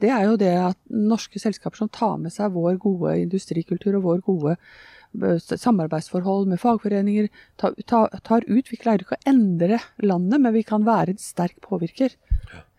det, 0.00 0.10
er 0.10 0.24
jo 0.26 0.36
det 0.36 0.54
at 0.58 0.78
norske 0.90 1.38
selskaper 1.38 1.78
som 1.78 1.88
tar 1.88 2.18
med 2.18 2.34
seg 2.34 2.52
vår 2.52 2.80
gode 2.82 3.14
industrikultur 3.22 3.96
og 3.96 4.02
vår 4.08 4.24
gode 4.26 4.56
eh, 4.56 4.66
samarbeidsforhold 5.12 6.48
med 6.50 6.60
fagforeninger, 6.60 7.28
tar, 7.60 7.74
tar, 7.84 8.46
ut 8.48 8.70
Vi 8.72 8.78
klarer 8.80 9.04
ikke 9.04 9.18
å 9.18 9.28
endre 9.28 9.80
landet, 10.02 10.40
men 10.40 10.54
vi 10.54 10.64
kan 10.66 10.86
være 10.86 11.14
en 11.14 11.22
sterk 11.22 11.58
påvirker. 11.64 12.14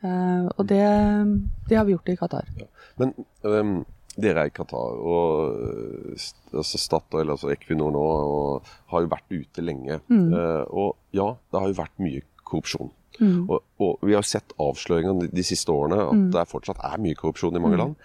Eh, 0.03 0.47
og 0.57 0.65
det, 0.69 0.83
det 1.69 1.77
har 1.77 1.85
vi 1.87 1.95
gjort 1.95 2.09
i 2.11 2.17
Qatar. 2.19 2.49
Men 2.99 3.13
um, 3.45 3.77
dere 4.19 4.43
er 4.43 4.51
i 4.51 4.53
Qatar, 4.53 4.97
og 4.99 5.61
øh, 5.61 6.25
altså 6.53 6.81
Statoil, 6.81 7.31
altså 7.33 7.53
Equinor 7.53 7.93
nå, 7.95 8.03
og 8.03 8.73
har 8.93 9.05
jo 9.05 9.13
vært 9.13 9.33
ute 9.33 9.63
lenge. 9.65 10.01
Eh, 10.11 10.63
og 10.69 10.97
ja, 11.15 11.31
det 11.49 11.61
har 11.61 11.71
jo 11.71 11.79
vært 11.79 12.03
mye 12.03 12.25
korrupsjon. 12.43 12.91
Mm. 13.21 13.45
Og, 13.45 13.59
og 13.81 14.05
vi 14.05 14.15
har 14.15 14.23
jo 14.23 14.29
sett 14.33 14.53
avsløringene 14.61 15.25
de, 15.25 15.31
de 15.37 15.45
siste 15.45 15.69
årene 15.69 15.99
at 16.01 16.21
det 16.33 16.39
er 16.41 16.49
fortsatt 16.49 16.79
er 16.81 17.01
mye 17.01 17.17
korrupsjon 17.17 17.57
i 17.57 17.61
mange 17.61 17.79
land. 17.79 17.97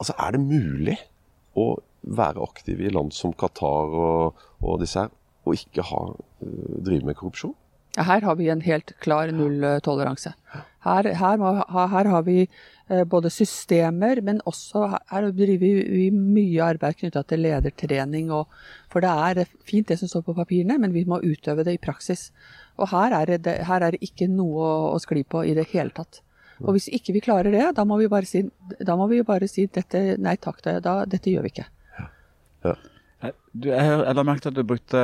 Altså, 0.00 0.14
Er 0.16 0.36
det 0.36 0.42
mulig 0.44 0.98
å 1.58 1.72
være 2.02 2.42
aktive 2.42 2.86
i 2.86 2.92
land 2.92 3.12
som 3.14 3.34
Qatar 3.36 3.96
og, 3.96 4.44
og 4.60 4.80
disse 4.82 5.04
her, 5.04 5.10
og 5.44 5.56
ikke 5.56 5.84
ha, 5.88 6.04
øh, 6.44 6.78
drive 6.86 7.06
med 7.06 7.18
korrupsjon? 7.18 7.56
Her 7.98 8.22
har 8.22 8.36
vi 8.38 8.46
en 8.48 8.60
helt 8.62 8.92
klar 9.02 9.32
nulltoleranse. 9.34 10.32
Her, 10.84 11.08
her, 11.18 11.40
her 11.90 12.08
har 12.08 12.22
vi 12.22 12.44
eh, 12.44 13.04
både 13.04 13.30
systemer, 13.30 14.20
men 14.22 14.40
også 14.46 14.86
her, 15.10 15.26
driver 15.34 15.58
vi, 15.90 16.04
mye 16.14 16.62
arbeid 16.62 17.00
knytta 17.00 17.24
til 17.26 17.42
ledertrening. 17.42 18.30
Og, 18.32 18.46
for 18.92 19.02
det 19.02 19.10
er 19.10 19.50
fint 19.66 19.90
det 19.90 19.98
som 19.98 20.08
står 20.08 20.22
på 20.28 20.36
papirene, 20.38 20.78
men 20.78 20.94
vi 20.94 21.04
må 21.04 21.18
utøve 21.18 21.66
det 21.66 21.74
i 21.76 21.82
praksis. 21.82 22.30
Og 22.78 22.92
her 22.94 23.16
er 23.18 23.36
det, 23.36 23.58
her 23.66 23.82
er 23.82 23.96
det 23.96 24.04
ikke 24.06 24.30
noe 24.30 24.70
å 24.94 24.98
skli 25.02 25.26
på 25.26 25.42
i 25.44 25.56
det 25.58 25.66
hele 25.74 25.90
tatt. 25.96 26.22
Og 26.60 26.76
hvis 26.76 26.90
ikke 26.92 27.14
vi 27.16 27.24
klarer 27.24 27.50
det, 27.52 27.66
da 27.76 27.84
må 27.88 27.96
vi 28.00 28.08
bare 28.12 28.28
si, 28.28 28.44
da 28.84 28.96
må 28.96 29.08
vi 29.10 29.22
bare 29.26 29.48
si 29.48 29.66
dette, 29.66 30.14
nei 30.20 30.36
takk, 30.36 30.60
da, 30.62 30.98
dette 31.08 31.32
gjør 31.32 31.48
vi 31.48 31.54
ikke. 31.54 31.68
Eh, 32.64 33.32
Du, 33.52 33.66
jeg, 33.68 33.82
jeg 34.06 34.14
la 34.16 34.22
merke 34.24 34.40
til 34.40 34.48
at 34.52 34.56
du 34.56 34.62
brukte 34.64 35.00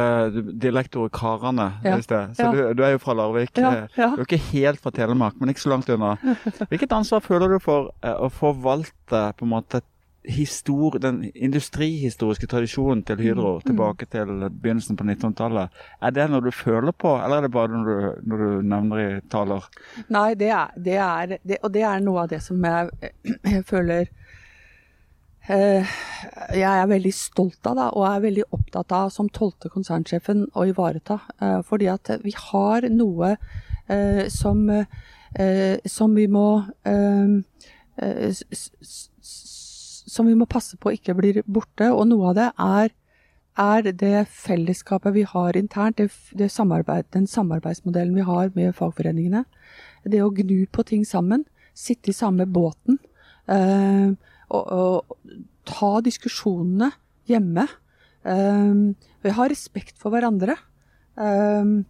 dialektordet 0.62 1.12
Karane 1.12 1.66
Ja, 1.84 1.96
i 1.98 2.02
sted. 2.04 2.30
Så 2.38 2.46
ja. 2.46 2.52
du, 2.54 2.60
du 2.78 2.82
er 2.86 2.94
jo 2.94 3.00
fra 3.02 3.12
Larvik. 3.18 3.58
Ja, 3.58 3.72
Eh, 3.82 3.88
ja. 3.98 4.06
Du 4.14 4.22
er 4.22 4.24
ikke 4.28 4.38
helt 4.54 4.80
fra 4.80 4.90
Telemark, 4.94 5.34
men 5.40 5.50
ikke 5.52 5.60
så 5.66 5.72
langt 5.74 5.90
unna. 5.92 6.14
Hvilket 6.70 6.92
ansvar 6.96 7.20
føler 7.26 7.52
du 7.52 7.58
for 7.60 7.90
eh, 8.02 8.14
å 8.16 8.30
forvalte 8.32 9.26
på 9.36 9.44
en 9.44 9.52
måte 9.52 9.82
histor 10.26 10.96
den 10.98 11.20
industrihistoriske 11.34 12.48
tradisjonen 12.50 13.04
til 13.06 13.20
Hydro 13.22 13.52
Mm, 13.60 13.66
tilbake 13.68 14.06
til 14.10 14.32
begynnelsen 14.50 14.96
på 14.98 15.04
1900-tallet? 15.06 15.68
Er 16.02 16.10
det 16.16 16.30
noe 16.32 16.40
du 16.42 16.50
føler 16.50 16.92
på, 16.92 17.12
eller 17.22 17.36
er 17.36 17.46
det 17.46 17.52
bare 17.54 17.68
når 17.70 17.84
du, 17.86 18.22
når 18.32 18.42
du 18.42 18.62
nevner 18.72 19.02
i 19.04 19.20
taler? 19.30 19.68
Nei, 20.08 20.34
det 20.34 20.48
er, 20.50 20.72
det 20.76 20.96
er 20.98 21.36
det, 21.44 21.58
Og 21.62 21.70
det 21.74 21.82
er 21.86 22.00
noe 22.02 22.24
av 22.24 22.32
det 22.32 22.40
som 22.42 22.58
jeg, 22.64 23.12
jeg 23.52 23.62
føler 23.68 24.06
eh, 24.08 24.25
jeg 25.46 26.66
er 26.66 26.88
veldig 26.90 27.12
stolt 27.14 27.68
av 27.70 27.76
da, 27.78 27.86
og 27.94 28.06
er 28.08 28.24
veldig 28.24 28.46
opptatt 28.56 28.92
av 28.96 29.10
som 29.14 29.28
tolvte 29.30 29.70
konsernsjefen 29.70 30.46
å 30.58 30.66
ivareta. 30.66 31.20
Eh, 31.40 31.60
fordi 31.66 31.88
at 31.92 32.10
vi 32.24 32.34
har 32.34 32.88
noe 32.90 33.36
eh, 33.88 34.26
som, 34.32 34.64
eh, 34.70 35.76
som 35.86 36.14
vi 36.18 36.26
må 36.26 36.64
eh, 36.84 37.36
eh, 38.02 38.42
Som 40.06 40.26
vi 40.30 40.34
må 40.38 40.46
passe 40.46 40.76
på 40.78 40.92
ikke 40.94 41.14
blir 41.18 41.42
borte. 41.46 41.90
Og 41.92 42.06
noe 42.08 42.30
av 42.30 42.38
det 42.38 42.52
er 42.58 42.94
er 43.56 43.86
det 43.88 44.26
fellesskapet 44.28 45.14
vi 45.14 45.22
har 45.24 45.56
internt, 45.56 45.96
det, 45.96 46.10
det 46.36 46.50
samarbeid, 46.52 47.06
den 47.14 47.26
samarbeidsmodellen 47.26 48.14
vi 48.14 48.20
har 48.20 48.50
med 48.54 48.74
fagforeningene. 48.76 49.46
Det 50.04 50.20
å 50.20 50.28
gnu 50.28 50.66
på 50.68 50.84
ting 50.84 51.06
sammen, 51.08 51.46
sitte 51.72 52.12
i 52.12 52.16
samme 52.16 52.44
båten. 52.46 52.98
eh, 53.48 54.12
og, 54.54 54.64
og 54.72 55.36
ta 55.66 55.92
diskusjonene 56.04 56.92
hjemme. 57.26 57.66
Vi 58.26 59.34
har 59.34 59.50
respekt 59.50 59.98
for 59.98 60.14
hverandre. 60.14 60.56
Um, 61.16 61.86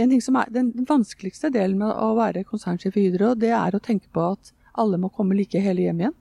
en 0.00 0.12
ting 0.12 0.22
som 0.24 0.38
er 0.40 0.48
Den 0.54 0.72
vanskeligste 0.88 1.50
delen 1.52 1.80
med 1.82 1.92
å 1.92 2.14
være 2.16 2.46
konsernsjef 2.48 2.96
i 2.96 3.08
Hydro, 3.08 3.34
det 3.36 3.52
er 3.52 3.76
å 3.76 3.82
tenke 3.82 4.08
på 4.14 4.30
at 4.32 4.52
alle 4.80 5.00
må 5.00 5.10
komme 5.12 5.36
like 5.36 5.60
hele 5.60 5.84
hjem 5.84 6.04
igjen. 6.04 6.16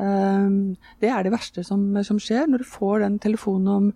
Um, 0.00 0.54
det 1.02 1.10
er 1.12 1.26
det 1.26 1.34
verste 1.34 1.64
som, 1.66 1.82
som 2.06 2.20
skjer 2.22 2.48
når 2.48 2.62
du 2.62 2.70
får 2.70 3.02
den 3.02 3.18
telefonen 3.20 3.72
om, 3.74 3.90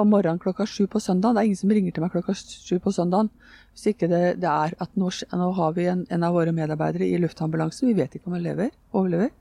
om 0.00 0.08
morgenen 0.08 0.40
klokka 0.40 0.64
sju 0.64 0.86
på 0.88 1.02
søndag. 1.02 1.34
Det 1.34 1.42
er 1.42 1.50
ingen 1.50 1.60
som 1.60 1.74
ringer 1.74 1.92
til 1.92 2.06
meg 2.06 2.14
klokka 2.14 2.36
sju 2.38 2.78
på 2.80 2.94
søndagen. 2.94 3.28
Hvis 3.74 3.90
ikke 3.92 4.08
det, 4.08 4.22
det 4.40 4.48
er 4.48 4.78
at 4.80 4.96
nå, 4.96 5.10
nå 5.10 5.50
har 5.58 5.76
vi 5.76 5.90
en, 5.92 6.06
en 6.08 6.24
av 6.24 6.38
våre 6.38 6.54
medarbeidere 6.56 7.10
i 7.10 7.20
luftambulansen, 7.20 7.90
vi 7.90 7.98
vet 8.00 8.16
ikke 8.16 8.30
om 8.30 8.38
han 8.38 8.46
lever, 8.46 8.72
overlever. 8.96 9.34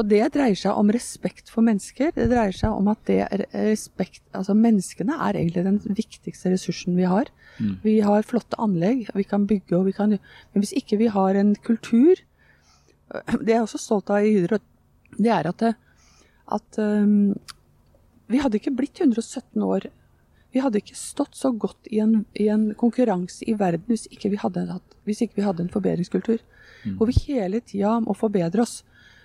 Og 0.00 0.08
det 0.08 0.22
dreier 0.32 0.56
seg 0.56 0.78
om 0.78 0.90
respekt 0.94 1.50
for 1.52 1.64
mennesker. 1.66 2.14
Det 2.16 2.30
dreier 2.30 2.54
seg 2.56 2.72
om 2.72 2.88
at 2.92 3.00
det 3.08 3.18
er 3.26 3.44
respekt 3.52 4.22
Altså 4.32 4.54
menneskene 4.56 5.18
er 5.20 5.36
egentlig 5.36 5.66
den 5.66 5.80
viktigste 5.98 6.52
ressursen 6.54 6.96
vi 6.96 7.04
har. 7.08 7.28
Vi 7.84 7.98
har 8.00 8.24
flotte 8.24 8.56
anlegg, 8.62 9.10
vi 9.14 9.24
kan 9.28 9.44
bygge 9.46 9.76
og 9.76 9.86
vi 9.90 9.96
kan 9.96 10.16
Men 10.16 10.64
hvis 10.64 10.72
ikke 10.72 10.96
vi 10.96 11.10
har 11.12 11.36
en 11.36 11.54
kultur 11.54 12.16
Det 13.44 13.50
jeg 13.50 13.58
er 13.58 13.66
også 13.66 13.78
stolt 13.78 14.08
av 14.08 14.24
i 14.24 14.32
Hydro, 14.32 14.56
det 15.18 15.28
er 15.28 15.44
at, 15.50 15.60
det, 15.60 15.74
at 16.48 16.78
um, 16.80 17.34
vi 18.32 18.40
hadde 18.40 18.56
ikke 18.56 18.72
blitt 18.72 19.02
117 19.04 19.60
år. 19.60 19.90
Vi 20.52 20.62
hadde 20.64 20.80
ikke 20.80 20.96
stått 20.96 21.36
så 21.36 21.50
godt 21.52 21.90
i 21.92 22.00
en, 22.00 22.22
i 22.32 22.46
en 22.48 22.70
konkurranse 22.78 23.44
i 23.44 23.52
verden 23.60 23.84
hvis 23.92 24.06
ikke 24.08 24.30
vi 24.32 24.40
hadde, 24.40 24.64
hatt, 24.70 24.96
hvis 25.04 25.20
ikke 25.26 25.42
vi 25.42 25.44
hadde 25.44 25.66
en 25.66 25.72
forbedringskultur. 25.72 26.40
Hvor 26.96 27.10
vi 27.10 27.18
hele 27.26 27.60
tida 27.60 27.98
må 28.00 28.16
forbedre 28.16 28.64
oss. 28.64 28.80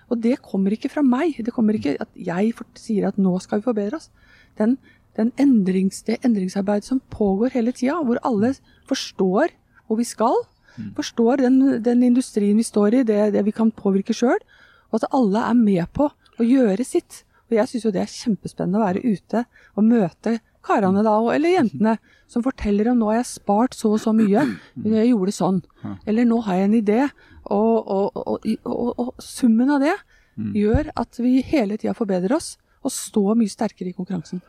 Og 0.08 0.20
det 0.24 0.38
kommer 0.44 0.74
ikke 0.74 0.90
fra 0.92 1.04
meg. 1.04 1.38
Det 1.44 1.54
kommer 1.54 1.76
ikke 1.76 1.96
at 2.00 2.10
jeg 2.14 2.54
sier 2.78 3.08
at 3.08 3.18
nå 3.20 3.34
skal 3.44 3.60
vi 3.60 3.68
forbedre 3.68 4.00
oss. 4.00 4.10
Den, 4.58 4.76
den 5.18 5.32
endrings, 5.40 6.02
det 6.06 6.20
endringsarbeidet 6.26 6.88
som 6.88 7.02
pågår 7.12 7.54
hele 7.56 7.74
tida, 7.76 8.00
hvor 8.04 8.20
alle 8.26 8.54
forstår 8.88 9.54
hvor 9.88 9.96
vi 10.00 10.04
skal, 10.04 10.36
forstår 10.94 11.40
den, 11.42 11.60
den 11.82 12.02
industrien 12.04 12.58
vi 12.60 12.66
står 12.66 13.00
i, 13.00 13.06
det, 13.06 13.32
det 13.34 13.44
vi 13.46 13.54
kan 13.56 13.70
påvirke 13.74 14.14
sjøl, 14.14 14.38
og 14.92 15.00
at 15.00 15.08
alle 15.16 15.40
er 15.48 15.56
med 15.56 15.88
på 15.96 16.10
å 16.10 16.44
gjøre 16.44 16.84
sitt. 16.86 17.22
Og 17.48 17.56
jeg 17.56 17.70
syns 17.70 17.86
jo 17.88 17.92
det 17.94 18.02
er 18.04 18.12
kjempespennende 18.12 18.78
å 18.78 18.84
være 18.84 19.02
ute 19.04 19.44
og 19.74 19.88
møte 19.88 20.38
karene 20.68 21.02
da, 21.06 21.16
eller 21.32 21.54
jentene, 21.54 21.96
som 22.28 22.44
forteller 22.44 22.90
om 22.90 22.98
nå 23.00 23.08
har 23.08 23.22
jeg 23.22 23.30
spart 23.30 23.76
så 23.76 23.94
og 23.96 24.02
så 24.02 24.12
mye, 24.12 24.44
jeg 24.84 25.10
gjorde 25.10 25.32
sånn. 25.32 25.62
Eller 26.04 26.28
nå 26.28 26.42
har 26.44 26.60
jeg 26.60 26.68
en 26.68 26.78
idé. 26.82 27.00
Og, 27.54 27.88
og, 27.88 28.40
og, 28.64 28.88
og, 28.98 29.12
summen 29.22 29.70
av 29.72 29.82
det 29.84 29.96
gjør 30.54 30.92
at 30.98 31.18
vi 31.18 31.40
hele 31.42 31.78
tida 31.80 31.94
forbedrer 31.96 32.36
oss 32.36 32.56
og 32.86 32.92
står 32.94 33.34
mye 33.38 33.50
sterkere 33.50 33.90
i 33.90 33.96
konkurransen. 33.96 34.40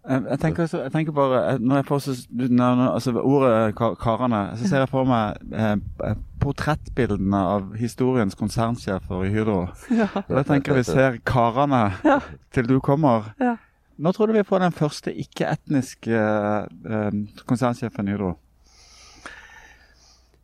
Jeg, 0.00 0.24
jeg, 0.30 0.38
tenker, 0.40 0.68
så, 0.68 0.80
jeg 0.86 0.92
tenker 0.94 1.12
bare 1.12 1.40
eh, 1.44 1.58
Når 1.60 1.76
jeg 1.76 1.84
får 1.90 1.98
så, 2.06 2.12
når, 2.32 2.78
altså, 2.86 3.12
ordet 3.20 3.74
kar 3.76 3.96
karene, 4.00 4.38
så 4.56 4.68
ser 4.68 4.84
jeg 4.84 4.88
for 4.88 5.08
meg 5.08 5.40
eh, 5.52 6.14
portrettbildene 6.40 7.40
av 7.54 7.74
historiens 7.76 8.36
konsernsjefer 8.38 9.26
i 9.26 9.32
Hydro. 9.34 9.62
Ja. 10.00 10.08
Jeg 10.24 10.46
tenker 10.48 10.78
vi 10.78 10.86
ser 10.88 11.20
karene 11.28 11.82
Ja. 12.10 12.20
til 12.54 12.68
du 12.68 12.78
kommer. 12.84 13.32
Ja. 13.40 13.58
Når 14.00 14.16
tror 14.16 14.30
du 14.30 14.38
vi 14.38 14.46
får 14.48 14.64
den 14.64 14.76
første 14.76 15.12
ikke-etniske 15.12 16.20
eh, 16.20 17.20
konsernsjefen 17.44 18.08
i 18.08 18.16
Hydro? 18.16 18.34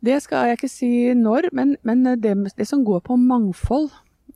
Det 0.05 0.19
skal 0.21 0.49
jeg 0.49 0.59
ikke 0.59 0.69
si 0.69 0.91
når, 1.17 1.49
men, 1.57 1.75
men 1.87 2.05
det, 2.21 2.35
det 2.57 2.67
som 2.69 2.83
går 2.85 3.01
på 3.07 3.17
mangfold, 3.17 3.89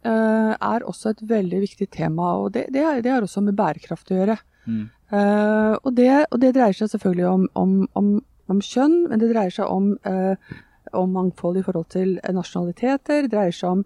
uh, 0.05 0.53
er 0.55 0.87
også 0.87 1.13
et 1.13 1.23
veldig 1.29 1.61
viktig 1.65 1.87
tema. 1.93 2.33
Og 2.41 2.53
det, 2.55 2.67
det, 2.73 2.83
har, 2.85 3.01
det 3.03 3.13
har 3.13 3.25
også 3.25 3.43
med 3.45 3.57
bærekraft 3.59 4.11
å 4.11 4.19
gjøre. 4.19 4.37
Mm. 4.65 4.83
Uh, 5.11 5.75
og, 5.81 5.93
det, 5.97 6.09
og 6.31 6.41
det 6.41 6.53
dreier 6.57 6.77
seg 6.77 6.91
selvfølgelig 6.93 7.29
om, 7.29 7.47
om, 7.59 7.77
om, 7.99 8.11
om 8.51 8.61
kjønn, 8.65 8.97
men 9.11 9.21
det 9.21 9.31
dreier 9.33 9.53
seg 9.53 9.69
om, 9.69 9.93
uh, 10.07 10.61
om 10.97 11.17
mangfold 11.17 11.59
i 11.59 11.65
forhold 11.65 11.89
til 11.93 12.17
nasjonaliteter. 12.33 13.25
Det 13.27 13.33
dreier 13.33 13.55
seg 13.55 13.77
om, 13.77 13.83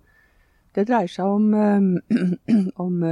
det 0.75 0.87
dreier 0.89 1.11
seg 1.11 1.31
om, 1.31 1.51
om 2.85 3.03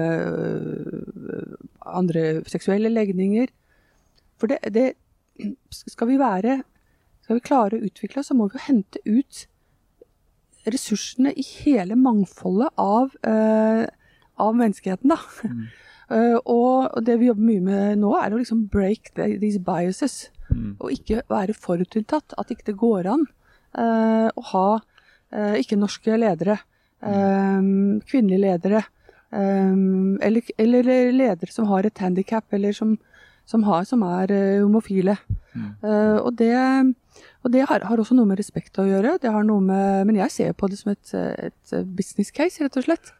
andre 2.03 2.23
seksuelle 2.51 2.91
legninger. 2.91 3.51
For 4.39 4.51
det, 4.51 4.59
det 4.75 4.93
Skal 5.71 6.09
vi 6.11 6.17
være 6.19 6.57
Skal 7.23 7.39
vi 7.39 7.47
klare 7.47 7.79
å 7.79 7.87
utvikle 7.87 8.21
oss, 8.21 8.29
så 8.31 8.37
må 8.37 8.49
vi 8.49 8.59
jo 8.59 8.67
hente 8.67 9.01
ut 9.07 9.45
ressursene 10.69 11.33
i 11.35 11.43
hele 11.63 11.95
mangfoldet 11.99 12.71
av, 12.79 13.15
eh, 13.27 13.85
av 14.39 14.55
menneskeheten, 14.55 15.11
da. 15.11 15.19
Mm. 15.43 15.65
og 16.57 16.93
og 16.93 17.05
det 17.07 17.17
vi 17.19 17.29
jobber 17.29 17.47
mye 17.47 17.63
med 17.63 18.01
nå, 18.03 18.11
er 18.19 18.33
å 18.33 18.39
liksom 18.39 18.67
break 18.71 19.13
the, 19.15 19.33
these 19.41 19.59
biases. 19.63 20.29
Mm. 20.51 20.75
Og 20.79 20.91
ikke 20.93 21.23
være 21.31 21.55
forutinntatt. 21.57 22.35
At 22.37 22.51
ikke 22.51 22.71
det 22.71 22.77
går 22.81 23.09
an 23.09 23.23
uh, 23.79 24.29
å 24.29 24.43
ha 24.51 24.67
uh, 24.77 25.55
ikke-norske 25.57 26.19
ledere. 26.19 26.59
um, 27.01 27.99
kvinnelige 28.07 28.43
ledere. 28.45 28.83
um, 29.31 30.19
eller, 30.21 30.41
eller 30.57 31.11
ledere 31.11 31.51
som 31.51 31.65
har 31.71 31.85
et 31.85 31.97
handikap, 31.97 32.45
eller 32.53 32.71
som, 32.71 32.97
som, 33.45 33.63
har, 33.67 33.83
som 33.89 34.03
er 34.07 34.31
homofile. 34.63 35.17
homofile. 35.17 35.17
Uh, 35.83 36.17
og 36.23 36.31
det, 36.39 36.53
og 37.43 37.51
det 37.53 37.65
har, 37.69 37.83
har 37.85 38.01
også 38.01 38.15
noe 38.17 38.29
med 38.29 38.39
respekt 38.41 38.79
å 38.81 38.87
gjøre. 38.87 39.17
Det 39.21 39.31
har 39.33 39.45
noe 39.47 39.61
med, 39.61 40.07
men 40.09 40.17
jeg 40.23 40.33
ser 40.33 40.55
på 40.57 40.69
det 40.71 40.79
som 40.79 40.93
et, 40.93 41.13
et 41.13 41.75
business 41.97 42.33
case, 42.33 42.63
rett 42.63 42.79
og 42.79 42.87
slett. 42.87 43.13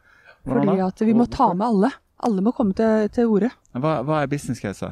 Fordi 0.48 0.80
at 0.84 1.06
vi 1.06 1.16
må 1.16 1.28
ta 1.32 1.54
med 1.54 1.68
alle. 1.68 1.94
Alle 2.24 2.44
må 2.44 2.54
komme 2.56 2.76
til, 2.78 3.10
til 3.14 3.32
orde. 3.32 3.52
Hva, 3.76 4.00
hva 4.08 4.22
er 4.24 4.32
business 4.32 4.62
case? 4.64 4.92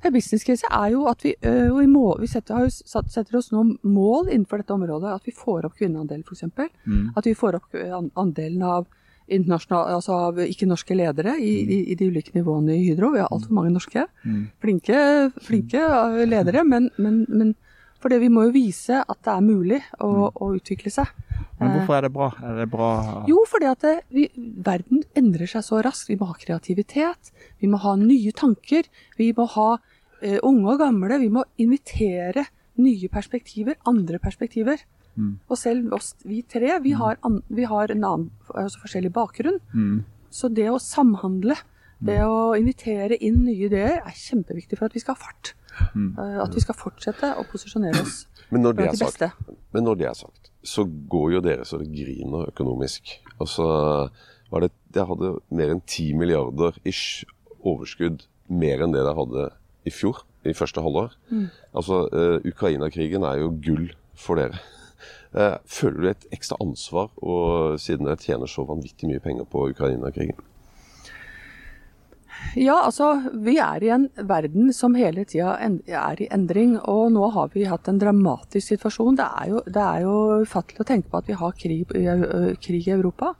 Det 0.00 0.12
business 0.14 0.46
case 0.46 0.68
er 0.70 0.92
jo 0.94 1.04
at 1.10 1.24
vi, 1.24 1.34
øh, 1.44 1.74
vi, 1.76 1.86
må, 1.90 2.14
vi 2.20 2.28
setter, 2.30 2.70
satt, 2.70 3.10
setter 3.12 3.36
oss 3.36 3.50
noen 3.52 3.74
mål 3.84 4.30
innenfor 4.30 4.62
dette 4.62 4.74
området. 4.74 5.12
At 5.18 5.28
vi 5.28 5.34
får 5.36 5.66
opp 5.68 5.76
kvinneandelen, 5.76 6.24
f.eks. 6.24 6.46
Mm. 6.86 7.10
At 7.18 7.28
vi 7.28 7.34
får 7.36 7.58
opp 7.60 7.76
andelen 8.18 8.64
av, 8.64 8.88
altså 9.30 10.16
av 10.28 10.38
ikke-norske 10.42 10.96
ledere 10.98 11.36
i, 11.38 11.54
i, 11.62 11.80
i 11.92 11.96
de 11.98 12.10
ulike 12.10 12.34
nivåene 12.34 12.74
i 12.76 12.84
Hydro. 12.88 13.12
Vi 13.14 13.22
har 13.22 13.30
altfor 13.30 13.54
mange 13.56 13.72
norske. 13.74 14.06
Mm. 14.24 14.50
Flinke, 14.60 15.00
flinke 15.46 15.80
øh, 15.80 16.24
ledere, 16.28 16.64
men, 16.64 16.90
men, 16.98 17.24
men 17.28 17.54
for 18.00 18.12
det 18.12 18.20
vi 18.22 18.30
må 18.32 18.46
jo 18.48 18.54
vise 18.54 19.02
at 19.02 19.18
det 19.26 19.32
er 19.32 19.44
mulig 19.44 19.80
å, 20.00 20.30
å 20.32 20.52
utvikle 20.56 20.92
seg. 20.92 21.08
Men 21.60 21.74
hvorfor 21.74 21.98
er 21.98 22.06
det 22.06 22.12
bra? 22.14 22.28
Er 22.40 22.60
det 22.62 22.68
bra 22.72 22.90
Jo, 23.28 23.42
fordi 23.48 23.68
at 23.68 23.82
det, 23.84 23.96
vi, 24.12 24.26
verden 24.64 25.02
endrer 25.16 25.50
seg 25.50 25.64
så 25.66 25.82
raskt. 25.84 26.08
Vi 26.08 26.16
må 26.20 26.30
ha 26.30 26.36
kreativitet, 26.40 27.32
vi 27.60 27.68
må 27.68 27.80
ha 27.82 27.96
nye 28.00 28.32
tanker. 28.36 28.88
Vi 29.20 29.30
må 29.36 29.44
ha 29.56 29.68
uh, 29.76 30.38
unge 30.40 30.72
og 30.72 30.80
gamle. 30.80 31.20
Vi 31.20 31.28
må 31.32 31.44
invitere 31.60 32.46
nye 32.80 33.12
perspektiver, 33.12 33.76
andre 33.88 34.20
perspektiver. 34.22 34.80
Mm. 35.20 35.32
Og 35.50 35.58
selv 35.60 35.92
oss, 35.96 36.14
vi 36.24 36.40
tre, 36.48 36.72
vi 36.84 36.94
har, 36.96 37.18
an, 37.26 37.42
vi 37.52 37.68
har 37.68 37.92
en 37.92 38.06
annen, 38.08 38.30
altså 38.54 38.80
forskjellig 38.86 39.12
bakgrunn. 39.16 39.60
Mm. 39.74 40.00
Så 40.32 40.48
det 40.54 40.68
å 40.70 40.78
samhandle, 40.80 41.58
det 42.00 42.20
å 42.24 42.54
invitere 42.56 43.18
inn 43.20 43.42
nye 43.44 43.66
ideer, 43.68 43.98
er 44.00 44.16
kjempeviktig 44.16 44.78
for 44.78 44.88
at 44.88 44.96
vi 44.96 45.02
skal 45.02 45.18
ha 45.18 45.24
fart. 45.28 45.52
Mm. 45.94 46.14
Eh, 46.18 46.38
At 46.42 46.54
vi 46.56 46.62
skal 46.64 46.74
fortsette 46.74 47.28
å 47.38 47.44
posisjonere 47.46 48.00
oss 48.02 48.24
Men 48.52 48.64
når 48.64 48.78
det 48.78 48.86
er 48.88 48.96
sagt, 48.98 49.20
beste. 49.20 49.56
Men 49.70 49.84
når 49.86 50.00
det 50.00 50.08
er 50.10 50.16
sagt, 50.18 50.50
så 50.66 50.84
går 51.12 51.36
jo 51.36 51.42
dere 51.44 51.66
så 51.68 51.78
det 51.78 51.90
griner 51.92 52.48
økonomisk. 52.50 53.12
Altså, 53.38 53.66
var 54.50 54.64
det, 54.64 54.72
Dere 54.90 55.06
hadde 55.12 55.30
mer 55.54 55.70
enn 55.76 55.82
10 55.84 56.18
milliarder 56.18 56.80
ish 56.88 57.22
overskudd 57.60 58.24
mer 58.50 58.82
enn 58.82 58.90
det 58.90 59.04
dere 59.04 59.14
hadde 59.14 59.46
i 59.86 59.92
fjor, 59.94 60.24
i 60.42 60.56
første 60.56 60.82
halvår. 60.82 61.14
Altså, 61.70 62.02
uh, 62.10 62.42
Ukraina-krigen 62.48 63.22
er 63.28 63.44
jo 63.44 63.52
gull 63.62 63.92
for 64.18 64.40
dere. 64.40 64.58
Eh, 65.30 65.56
føler 65.66 66.00
du 66.00 66.08
et 66.10 66.30
ekstra 66.34 66.56
ansvar, 66.62 67.10
og, 67.22 67.78
siden 67.78 68.08
dere 68.08 68.18
tjener 68.18 68.50
så 68.50 68.64
vanvittig 68.66 69.10
mye 69.10 69.22
penger 69.22 69.46
på 69.50 69.68
Ukraina-krigen? 69.70 70.40
Ja, 72.56 72.80
altså 72.86 73.12
vi 73.44 73.58
er 73.62 73.84
i 73.84 73.90
en 73.94 74.08
verden 74.16 74.72
som 74.74 74.96
hele 74.98 75.26
tida 75.28 75.58
er 75.60 76.22
i 76.22 76.28
endring. 76.32 76.78
Og 76.88 77.12
nå 77.14 77.28
har 77.36 77.50
vi 77.54 77.66
hatt 77.68 77.86
en 77.88 78.00
dramatisk 78.00 78.72
situasjon. 78.72 79.18
Det 79.20 79.26
er 79.26 79.50
jo, 79.52 79.60
det 79.66 79.84
ufattelig 80.48 80.82
å 80.82 80.88
tenke 80.88 81.10
på 81.12 81.20
at 81.20 81.28
vi 81.28 81.36
har 81.36 81.58
krig, 81.60 81.92
i 81.94 82.54
krig 82.64 82.88
i 82.88 82.96
Europa. 82.96 83.34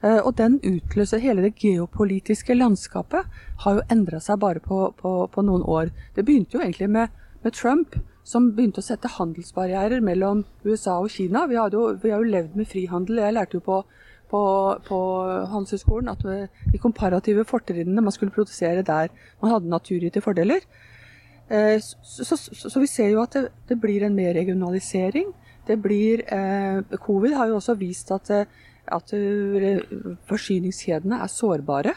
Eh, 0.00 0.20
Og 0.22 0.36
den 0.36 0.60
utløser 0.62 1.20
hele 1.20 1.42
det 1.42 1.56
geopolitiske 1.60 2.54
landskapet 2.56 3.26
har 3.64 3.74
jo 3.74 3.86
endra 3.90 4.20
seg 4.20 4.40
bare 4.40 4.60
på, 4.64 4.94
på, 4.96 5.14
på 5.28 5.44
noen 5.44 5.62
år. 5.62 5.92
Det 6.14 6.24
begynte 6.24 6.56
jo 6.56 6.64
egentlig 6.64 6.90
med, 6.90 7.08
med 7.42 7.52
Trump, 7.52 7.98
som 8.24 8.50
begynte 8.56 8.80
å 8.80 8.86
sette 8.86 9.10
handelsbarrierer 9.18 10.00
mellom 10.04 10.44
USA 10.64 10.96
og 10.98 11.12
Kina. 11.12 11.44
Vi, 11.50 11.58
jo, 11.58 11.84
vi 12.00 12.10
har 12.10 12.24
jo 12.24 12.32
levd 12.32 12.56
med 12.56 12.70
frihandel. 12.70 13.20
Jeg 13.20 13.36
lærte 13.36 13.60
jo 13.60 13.64
på 13.68 13.84
på, 14.34 14.40
på 14.88 14.98
Handelshøyskolen 15.52 16.10
at 16.10 16.24
de 16.24 16.80
komparative 16.82 17.44
fortrinnene 17.46 18.02
man 18.02 18.14
skulle 18.14 18.34
produsere 18.34 18.82
der 18.82 19.12
man 19.42 19.52
hadde 19.52 19.70
naturgitte 19.70 20.22
fordeler. 20.24 20.64
Eh, 21.50 21.78
Så, 21.78 22.24
så, 22.24 22.36
så, 22.36 22.70
så 22.70 22.80
vi 22.80 22.86
ser 22.90 23.12
jo 23.12 23.22
at 23.22 23.36
det, 23.36 23.48
det 23.68 23.80
blir 23.80 24.02
en 24.02 24.16
mer 24.16 24.34
regionalisering. 24.34 25.32
Det 25.68 25.76
blir, 25.82 26.24
eh, 26.32 26.96
Covid 27.00 27.36
har 27.36 27.48
jo 27.48 27.60
også 27.60 27.76
vist 27.78 28.10
at, 28.10 28.30
eh, 28.30 28.46
at 28.86 29.12
eh, 29.12 29.80
forsyningskjedene 30.28 31.20
er 31.22 31.30
sårbare. 31.30 31.94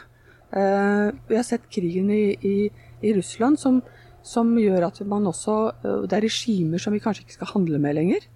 Eh, 0.52 1.08
vi 1.28 1.36
har 1.36 1.44
sett 1.44 1.68
krigen 1.72 2.10
i, 2.10 2.36
i, 2.42 2.70
i 3.02 3.14
Russland 3.16 3.58
som, 3.58 3.82
som 4.26 4.50
gjør 4.58 4.88
at 4.88 5.00
man 5.06 5.26
også 5.30 5.56
eh, 5.84 6.06
Det 6.08 6.16
er 6.18 6.26
regimer 6.26 6.82
som 6.82 6.94
vi 6.94 7.02
kanskje 7.02 7.24
ikke 7.26 7.38
skal 7.38 7.52
handle 7.54 7.78
med 7.82 7.96
lenger. 7.98 8.26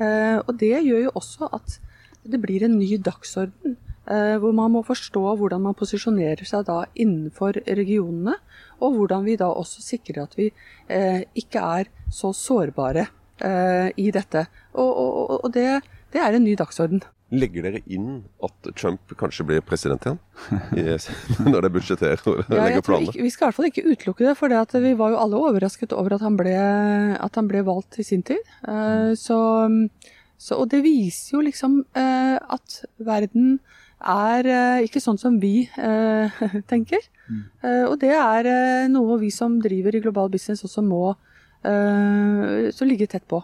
Eh, 0.00 0.38
og 0.42 0.56
det 0.60 0.74
gjør 0.84 1.06
jo 1.06 1.12
også 1.14 1.50
at 1.56 1.78
det 2.26 2.40
blir 2.42 2.64
en 2.66 2.78
ny 2.78 2.96
dagsorden. 2.98 3.76
eh, 4.06 4.36
hvor 4.38 4.52
man 4.52 4.70
må 4.70 4.82
forstå 4.86 5.36
hvordan 5.36 5.62
man 5.62 5.74
posisjonerer 5.74 6.44
seg 6.46 6.66
da 6.66 6.84
innenfor 6.94 7.58
regionene. 7.66 8.36
Og 8.80 8.94
hvordan 8.94 9.24
vi 9.24 9.36
da 9.36 9.48
også 9.50 9.82
sikrer 9.82 10.22
at 10.24 10.36
vi 10.36 10.50
eh, 10.88 11.24
ikke 11.34 11.58
er 11.80 11.92
så 12.10 12.32
sårbare 12.32 13.08
i 14.00 14.06
dette. 14.10 14.46
Og, 14.72 14.90
og, 14.96 15.44
og 15.44 15.50
det, 15.52 15.82
det 16.08 16.22
er 16.24 16.32
en 16.32 16.44
ny 16.46 16.54
dagsorden. 16.56 17.02
Legger 17.34 17.64
dere 17.66 17.80
inn 17.90 18.20
at 18.46 18.68
Trump 18.78 19.10
kanskje 19.18 19.42
blir 19.48 19.62
president 19.66 20.04
igjen? 20.06 20.18
Yes. 20.78 21.08
når 21.42 21.64
det 21.66 21.70
budsjetterer 21.74 22.20
og 22.30 22.44
Ja, 22.44 22.60
legger 22.68 22.84
planer? 22.86 23.08
planene? 23.10 23.24
vi 23.24 23.32
skal 23.34 23.46
i 23.46 23.48
hvert 23.48 23.56
fall 23.56 23.66
ikke 23.66 23.82
utelukke 23.88 24.26
det, 24.28 24.34
for 24.38 24.52
det 24.54 24.82
vi 24.84 24.92
var 25.00 25.10
jo 25.10 25.18
alle 25.24 25.40
overrasket 25.48 25.94
over 25.96 26.14
at 26.14 26.22
han 26.22 26.36
ble, 26.38 26.54
at 27.18 27.40
han 27.40 27.48
ble 27.50 27.64
valgt 27.66 27.98
i 27.98 28.06
sin 28.06 28.22
tid. 28.22 28.46
Eh, 28.62 29.10
så, 29.18 29.40
så, 30.38 30.60
og 30.60 30.70
det 30.70 30.84
viser 30.86 31.34
jo 31.34 31.42
liksom 31.48 31.80
eh, 31.98 32.38
at 32.38 32.78
verden 33.02 33.56
er 34.06 34.46
eh, 34.46 34.86
ikke 34.86 35.02
sånn 35.02 35.18
som 35.18 35.40
vi 35.42 35.66
tenker. 36.72 37.02
Og 37.66 37.96
det 37.98 38.12
er 38.14 38.46
noe 38.92 39.16
vi 39.18 39.32
som 39.34 39.58
driver 39.58 39.96
i 39.98 40.02
global 40.04 40.30
business 40.30 40.62
også 40.62 40.84
må 40.86 41.08
så 41.66 42.86
ligge 42.86 43.08
tett 43.10 43.24
på. 43.26 43.40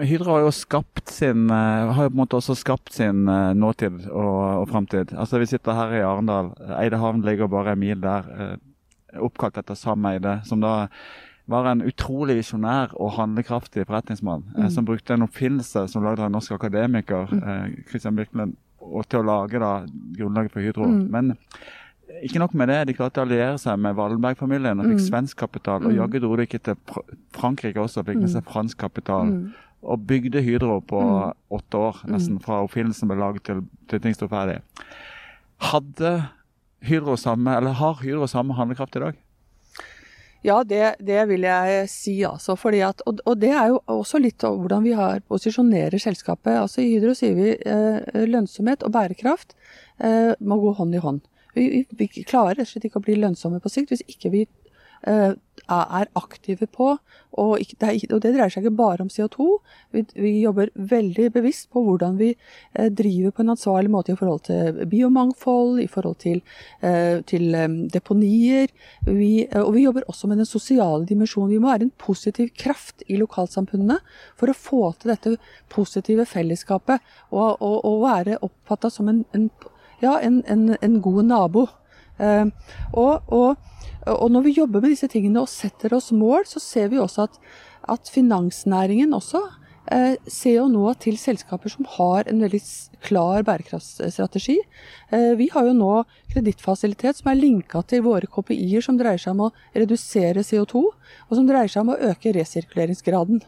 Hydro 0.00 0.30
har 0.36 0.40
jo 0.46 0.50
skapt 0.54 1.08
sin 1.10 1.48
eh, 1.50 1.92
har 1.92 2.04
jo 2.06 2.10
på 2.10 2.14
en 2.14 2.20
måte 2.22 2.38
også 2.38 2.54
skapt 2.56 2.92
sin 2.94 3.26
eh, 3.28 3.52
nåtid 3.54 4.06
og, 4.10 4.62
og 4.62 4.68
framtid. 4.70 5.12
Altså, 5.18 5.38
vi 5.42 5.46
sitter 5.50 5.72
her 5.74 5.94
i 5.98 6.02
Arendal. 6.06 6.52
Eidehavn 6.78 7.22
ligger 7.26 7.48
bare 7.50 7.72
en 7.72 7.78
mil 7.82 8.00
der. 8.00 8.28
eh, 8.38 8.56
Oppkalt 9.24 9.56
etter 9.56 9.74
Sam 9.74 10.04
Eide, 10.04 10.42
som 10.44 10.60
da 10.60 10.88
var 11.48 11.64
en 11.70 11.80
utrolig 11.80 12.36
visjonær 12.42 12.90
og 13.00 13.14
handlekraftig 13.16 13.86
forretningsmann. 13.88 14.42
Mm. 14.54 14.68
Som 14.70 14.84
brukte 14.84 15.14
en 15.16 15.24
oppfinnelse 15.24 15.86
som 15.88 16.04
lagd 16.04 16.20
av 16.20 16.26
en 16.28 16.32
norsk 16.36 16.52
akademiker, 16.58 17.32
eh, 17.32 17.70
Christian 17.88 18.14
Birkeland, 18.18 18.52
og 18.84 19.08
til 19.08 19.20
å 19.22 19.24
lage 19.24 19.58
da 19.58 19.86
grunnlaget 20.18 20.52
for 20.52 20.60
Hydro. 20.60 20.84
Mm. 20.92 21.06
Men 21.10 21.32
ikke 22.22 22.38
nok 22.40 22.52
med 22.54 22.68
det, 22.68 22.82
de 22.88 22.94
klarte 22.98 23.20
å 23.22 23.24
alliere 23.24 23.56
seg 23.60 23.78
med 23.80 23.96
Wallenberg-familien 23.96 24.78
og 24.80 24.86
fikk 24.92 25.00
Mm. 25.00 25.08
svensk 25.08 25.36
kapital. 25.40 25.86
Og 25.86 25.92
Mm. 25.92 25.96
jaggu 26.02 26.20
dro 26.20 26.36
de 26.36 26.42
ikke 26.46 26.62
til 26.62 26.76
Frankrike 27.32 27.76
også, 27.80 28.04
fikk 28.04 28.20
med 28.20 28.28
Mm. 28.28 28.34
seg 28.36 28.44
fransk 28.44 28.76
kapital 28.78 29.24
Mm. 29.26 29.52
Og 29.82 30.06
bygde 30.06 30.42
Hydro 30.42 30.80
på 30.80 31.00
Mm. 31.00 31.32
åtte 31.50 31.76
år, 31.76 32.02
nesten 32.10 32.40
fra 32.42 32.62
oppfinnelsen 32.64 33.08
ble 33.08 33.18
laget 33.18 33.44
til, 33.44 33.62
til 33.88 34.00
ting 34.00 34.14
sto 34.14 34.26
ferdig. 34.28 34.60
Hadde 35.58 36.28
Hydro 36.82 37.16
samme, 37.16 37.56
eller 37.56 37.72
har 37.72 38.02
Hydro 38.02 38.26
samme 38.26 38.54
handlekraft 38.54 38.96
i 38.96 39.00
dag? 39.00 39.14
Ja, 40.46 40.62
det, 40.62 40.96
det, 41.02 41.18
vil 41.28 41.42
jeg 41.42 41.88
si, 41.90 42.22
altså. 42.22 42.54
At, 42.86 43.02
og, 43.06 43.18
og, 43.26 43.40
det 43.40 43.50
er 43.50 43.72
jo 43.72 43.80
også 43.90 44.20
litt 44.22 44.44
av 44.46 44.54
hvordan 44.60 44.84
vi 44.84 44.92
har 44.94 45.20
posisjonerer 45.26 45.98
selskapet. 45.98 46.54
Altså 46.54 46.80
I 46.84 46.92
Hydro 46.92 47.14
sier 47.18 47.34
vi 47.34 47.56
eh, 47.58 48.22
lønnsomhet 48.28 48.86
og 48.86 48.92
bærekraft 48.94 49.56
eh, 49.98 50.38
må 50.38 50.60
gå 50.62 50.76
hånd 50.78 50.94
i 50.94 51.02
hånd. 51.02 51.20
Vi, 51.56 51.86
vi, 51.90 52.06
klarer 52.22 52.54
rett 52.54 52.68
og 52.68 52.70
slett 52.70 52.86
ikke 52.86 53.00
å 53.00 53.06
bli 53.08 53.16
lønnsomme 53.18 53.58
på 53.58 53.72
sikt 53.72 53.90
hvis 53.90 54.04
ikke 54.06 54.30
vi 54.30 54.44
er 55.68 56.08
aktive 56.16 56.66
på. 56.66 56.96
Og, 57.38 57.60
det, 57.78 58.00
dreier 58.22 58.50
seg 58.50 58.64
ikke 58.64 58.78
bare 58.78 59.04
om 59.04 59.10
CO2. 59.12 59.46
Vi, 59.94 60.02
vi, 60.16 60.32
jobber 60.42 60.72
veldig 60.74 61.28
bevisst 61.34 61.68
på 61.72 61.82
hvordan 61.84 62.16
vi 62.18 62.32
eh, 62.32 62.88
driver 62.88 63.34
på 63.34 63.44
en 63.44 63.52
ansvarlig 63.54 63.92
måte 63.92 64.12
i 64.12 64.18
forhold 64.18 64.42
til 64.48 64.80
biomangfold, 64.90 65.78
i 65.82 65.88
forhold 65.90 66.18
til, 66.24 66.42
eh, 66.80 67.20
til 67.28 67.54
deponier. 67.92 68.72
Vi, 69.06 69.46
og 69.60 69.72
vi 69.76 69.84
jobber 69.84 70.08
også 70.08 70.30
med 70.30 70.42
den 70.42 70.48
sosiale 70.48 71.06
dimensjonen. 71.06 71.52
Vi 71.52 71.62
må 71.62 71.70
være 71.70 71.88
en 71.88 71.96
positiv 71.98 72.50
kraft 72.58 73.04
i 73.06 73.20
lokalsamfunnene 73.20 74.00
for 74.38 74.50
å 74.50 74.56
få 74.56 74.92
til 74.98 75.14
dette 75.14 75.36
positive 75.72 76.26
fellesskapet. 76.26 77.04
Og, 77.30 77.60
og, 77.60 77.84
og 77.84 78.04
være 78.06 78.40
oppfatta 78.42 78.90
som 78.90 79.12
en, 79.12 79.24
en, 79.36 79.50
ja, 80.02 80.18
en, 80.24 80.42
en, 80.48 81.00
god 81.02 81.22
nabo. 81.28 81.68
og, 82.18 83.28
og 83.30 83.77
og 84.14 84.30
når 84.32 84.46
vi 84.46 84.56
jobber 84.58 84.82
med 84.82 84.94
disse 84.94 85.08
tingene 85.10 85.42
og 85.42 85.50
setter 85.52 85.94
oss 85.96 86.10
mål, 86.14 86.46
så 86.48 86.62
ser 86.62 86.92
vi 86.92 87.00
også 87.02 87.28
at, 87.28 87.40
at 87.94 88.10
finansnæringen 88.12 89.14
også 89.16 89.42
eh, 89.92 90.14
ser 90.30 90.58
jo 90.58 90.68
nå 90.70 90.92
til 91.02 91.18
selskaper 91.20 91.72
som 91.72 91.88
har 91.96 92.28
en 92.30 92.42
veldig 92.44 92.60
klar 93.04 93.44
bærekraftsstrategi. 93.48 94.58
Eh, 95.12 95.32
vi 95.40 95.50
har 95.52 95.68
jo 95.68 95.76
nå 95.76 95.92
kredittfasilitet 96.32 97.20
som 97.20 97.32
er 97.32 97.40
linka 97.40 97.82
til 97.88 98.04
våre 98.06 98.30
KPI-er 98.30 98.84
som 98.84 98.98
dreier 99.00 99.20
seg 99.22 99.36
om 99.36 99.46
å 99.48 99.52
redusere 99.76 100.46
CO2, 100.46 100.84
og 101.28 101.38
som 101.38 101.48
dreier 101.48 101.70
seg 101.72 101.84
om 101.84 101.94
å 101.94 102.00
øke 102.10 102.34
resirkuleringsgraden. 102.36 103.42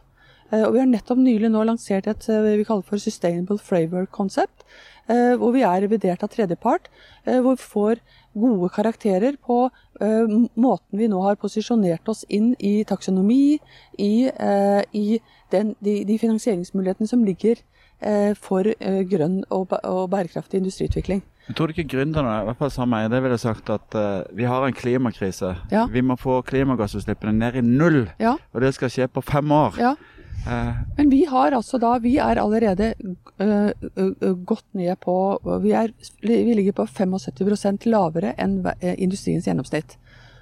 Eh, 0.50 0.64
og 0.64 0.74
vi 0.74 0.82
har 0.82 0.90
nettopp 0.90 1.20
nylig 1.22 1.52
nå 1.52 1.64
lansert 1.66 2.08
et 2.10 2.30
eh, 2.30 2.54
vi 2.58 2.66
kaller 2.68 2.86
for 2.86 3.02
Sustainable 3.02 3.60
Framework 3.62 4.10
Concept, 4.14 4.64
eh, 5.10 5.36
hvor 5.38 5.54
vi 5.54 5.64
er 5.66 5.84
revidert 5.84 6.24
av 6.26 6.32
tredjepart, 6.32 6.90
eh, 7.26 7.38
hvor 7.38 7.56
vi 7.56 7.68
får 7.70 8.02
gode 8.34 8.70
karakterer 8.74 9.36
på 9.42 9.64
uh, 9.68 10.36
måten 10.54 10.98
vi 10.98 11.08
nå 11.10 11.20
har 11.24 11.38
posisjonert 11.40 12.08
oss 12.08 12.24
inn 12.28 12.52
i 12.58 12.80
taksonomi, 12.88 13.58
i, 13.98 14.30
uh, 14.30 14.82
i 14.94 15.20
den, 15.52 15.74
de, 15.80 16.00
de, 16.06 16.18
finansieringsmulighetene 16.20 17.10
som 17.10 17.24
ligger 17.26 17.58
uh, 18.04 18.32
for 18.38 18.70
grønn 19.10 19.42
og, 19.50 19.74
og, 19.82 20.04
bærekraftig 20.12 20.62
industriutvikling. 20.62 21.24
Jeg 21.48 21.56
tror 21.58 21.72
ikke 21.72 21.88
gründerne 21.90 22.36
i 22.42 22.46
hvert 22.46 22.60
fall 22.60 22.70
sammen 22.70 23.02
med 23.02 23.10
det 23.10 23.24
ville 23.24 23.38
sagt 23.40 23.72
at 23.74 23.96
vi 24.36 24.44
har 24.46 24.62
en 24.62 24.76
klimakrise. 24.76 25.56
Ja. 25.72 25.88
Vi 25.90 26.02
må 26.04 26.14
få 26.20 26.36
klimagassutslippene 26.46 27.32
ned 27.34 27.58
i 27.58 27.64
null, 27.66 28.04
ja. 28.22 28.36
og 28.52 28.62
det 28.62 28.70
skal 28.76 28.92
skje 28.92 29.08
på 29.10 29.24
fem 29.26 29.50
år. 29.50 29.80
Ja. 29.80 29.96
Eh. 30.46 30.74
Men 30.96 31.10
vi 31.10 31.24
har 31.28 31.52
altså 31.52 31.78
da 31.78 31.98
Vi 32.00 32.14
er 32.16 32.40
allerede 32.40 32.94
uh, 33.40 33.70
uh, 33.70 34.36
gått 34.48 34.64
ned 34.72 34.96
på 35.04 35.14
vi, 35.60 35.74
er, 35.76 35.92
vi, 36.22 36.54
ligger 36.54 36.78
på 36.80 36.86
75% 36.88 37.84
lavere 37.90 38.32
enn 38.40 38.62
industriens 38.96 39.48
gjennomsnitt. 39.48 39.98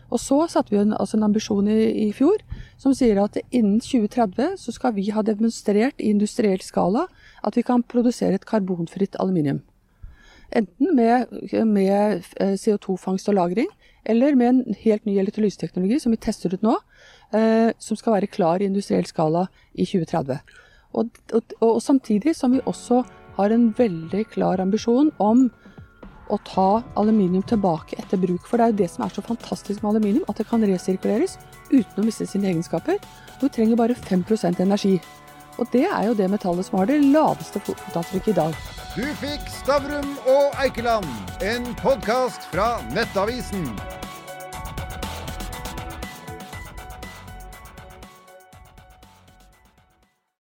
Og 0.09 0.21
så 0.23 0.39
satte 0.49 0.73
vi 0.73 0.81
en, 0.81 0.95
altså 0.97 1.19
en 1.19 1.27
ambisjon 1.27 1.67
i, 1.69 2.07
i, 2.07 2.13
fjor 2.17 2.41
som 2.81 2.95
sier 2.97 3.19
at 3.21 3.37
innen 3.51 3.81
2030 3.85 4.55
så 4.63 4.73
skal 4.73 4.95
vi 4.97 5.11
ha 5.13 5.25
demonstrert 5.27 5.99
i 6.01 6.13
industriell 6.15 6.63
skala 6.65 7.09
at 7.45 7.59
vi 7.59 7.67
kan 7.67 7.85
produsere 7.85 8.39
et 8.39 8.47
karbonfritt 8.49 9.19
aluminium. 9.21 9.61
Enten 10.49 10.95
med, 10.97 11.29
med 11.69 12.25
CO2-fangst 12.41 13.29
og 13.29 13.37
-lagring, 13.37 13.69
eller 14.09 14.35
med 14.35 14.49
en 14.49 14.77
helt 14.81 15.05
ny 15.05 15.19
elektrolyseteknologi 15.21 16.01
som 16.01 16.15
vi 16.15 16.21
tester 16.25 16.55
ut 16.55 16.63
nå, 16.65 16.73
eh, 16.73 17.18
som 17.31 17.99
skal 17.99 18.15
være 18.15 18.31
klar 18.33 18.63
i 18.63 18.69
industriell 18.71 19.05
skala 19.05 19.43
i 19.75 19.85
2030. 19.85 20.39
Og, 20.97 21.11
og, 21.37 21.55
og, 21.61 21.83
samtidig 21.85 22.33
som 22.37 22.55
vi 22.57 22.63
også 22.65 23.03
har 23.37 23.53
en 23.55 23.69
veldig 23.77 24.25
klar 24.33 24.63
ambisjon 24.65 25.11
om 25.23 25.49
å 26.29 26.39
ta 26.45 26.83
aluminium 27.01 27.45
tilbake 27.49 27.97
etter 28.01 28.21
bruk. 28.21 28.45
For 28.49 28.59
det 28.59 28.65
er 28.65 28.73
jo 28.73 28.81
det 28.83 28.91
som 28.93 29.05
er 29.05 29.15
så 29.15 29.25
fantastisk 29.25 29.83
med 29.83 29.95
aluminium, 29.95 30.27
at 30.29 30.41
det 30.41 30.49
kan 30.49 30.65
resirkuleres 30.65 31.39
uten 31.71 32.03
å 32.03 32.07
miste 32.07 32.27
sine 32.29 32.51
egenskaper. 32.53 33.01
Du 33.41 33.49
trenger 33.49 33.81
bare 33.81 33.97
5% 33.97 34.61
energi. 34.65 34.99
Og 35.59 35.71
det 35.73 35.87
er 35.89 36.05
jo 36.07 36.17
det 36.19 36.29
metallet 36.31 36.69
som 36.69 36.79
har 36.79 36.91
det 36.91 37.01
laveste 37.03 37.63
fotavtrykket 37.67 38.35
i 38.35 38.37
dag. 38.39 38.59
Du 38.99 39.07
fikk 39.23 39.49
Stavrum 39.53 40.11
og 40.27 40.61
Eikeland, 40.63 41.09
en 41.45 41.73
podkast 41.83 42.51
fra 42.53 42.77
Nettavisen. 42.95 43.67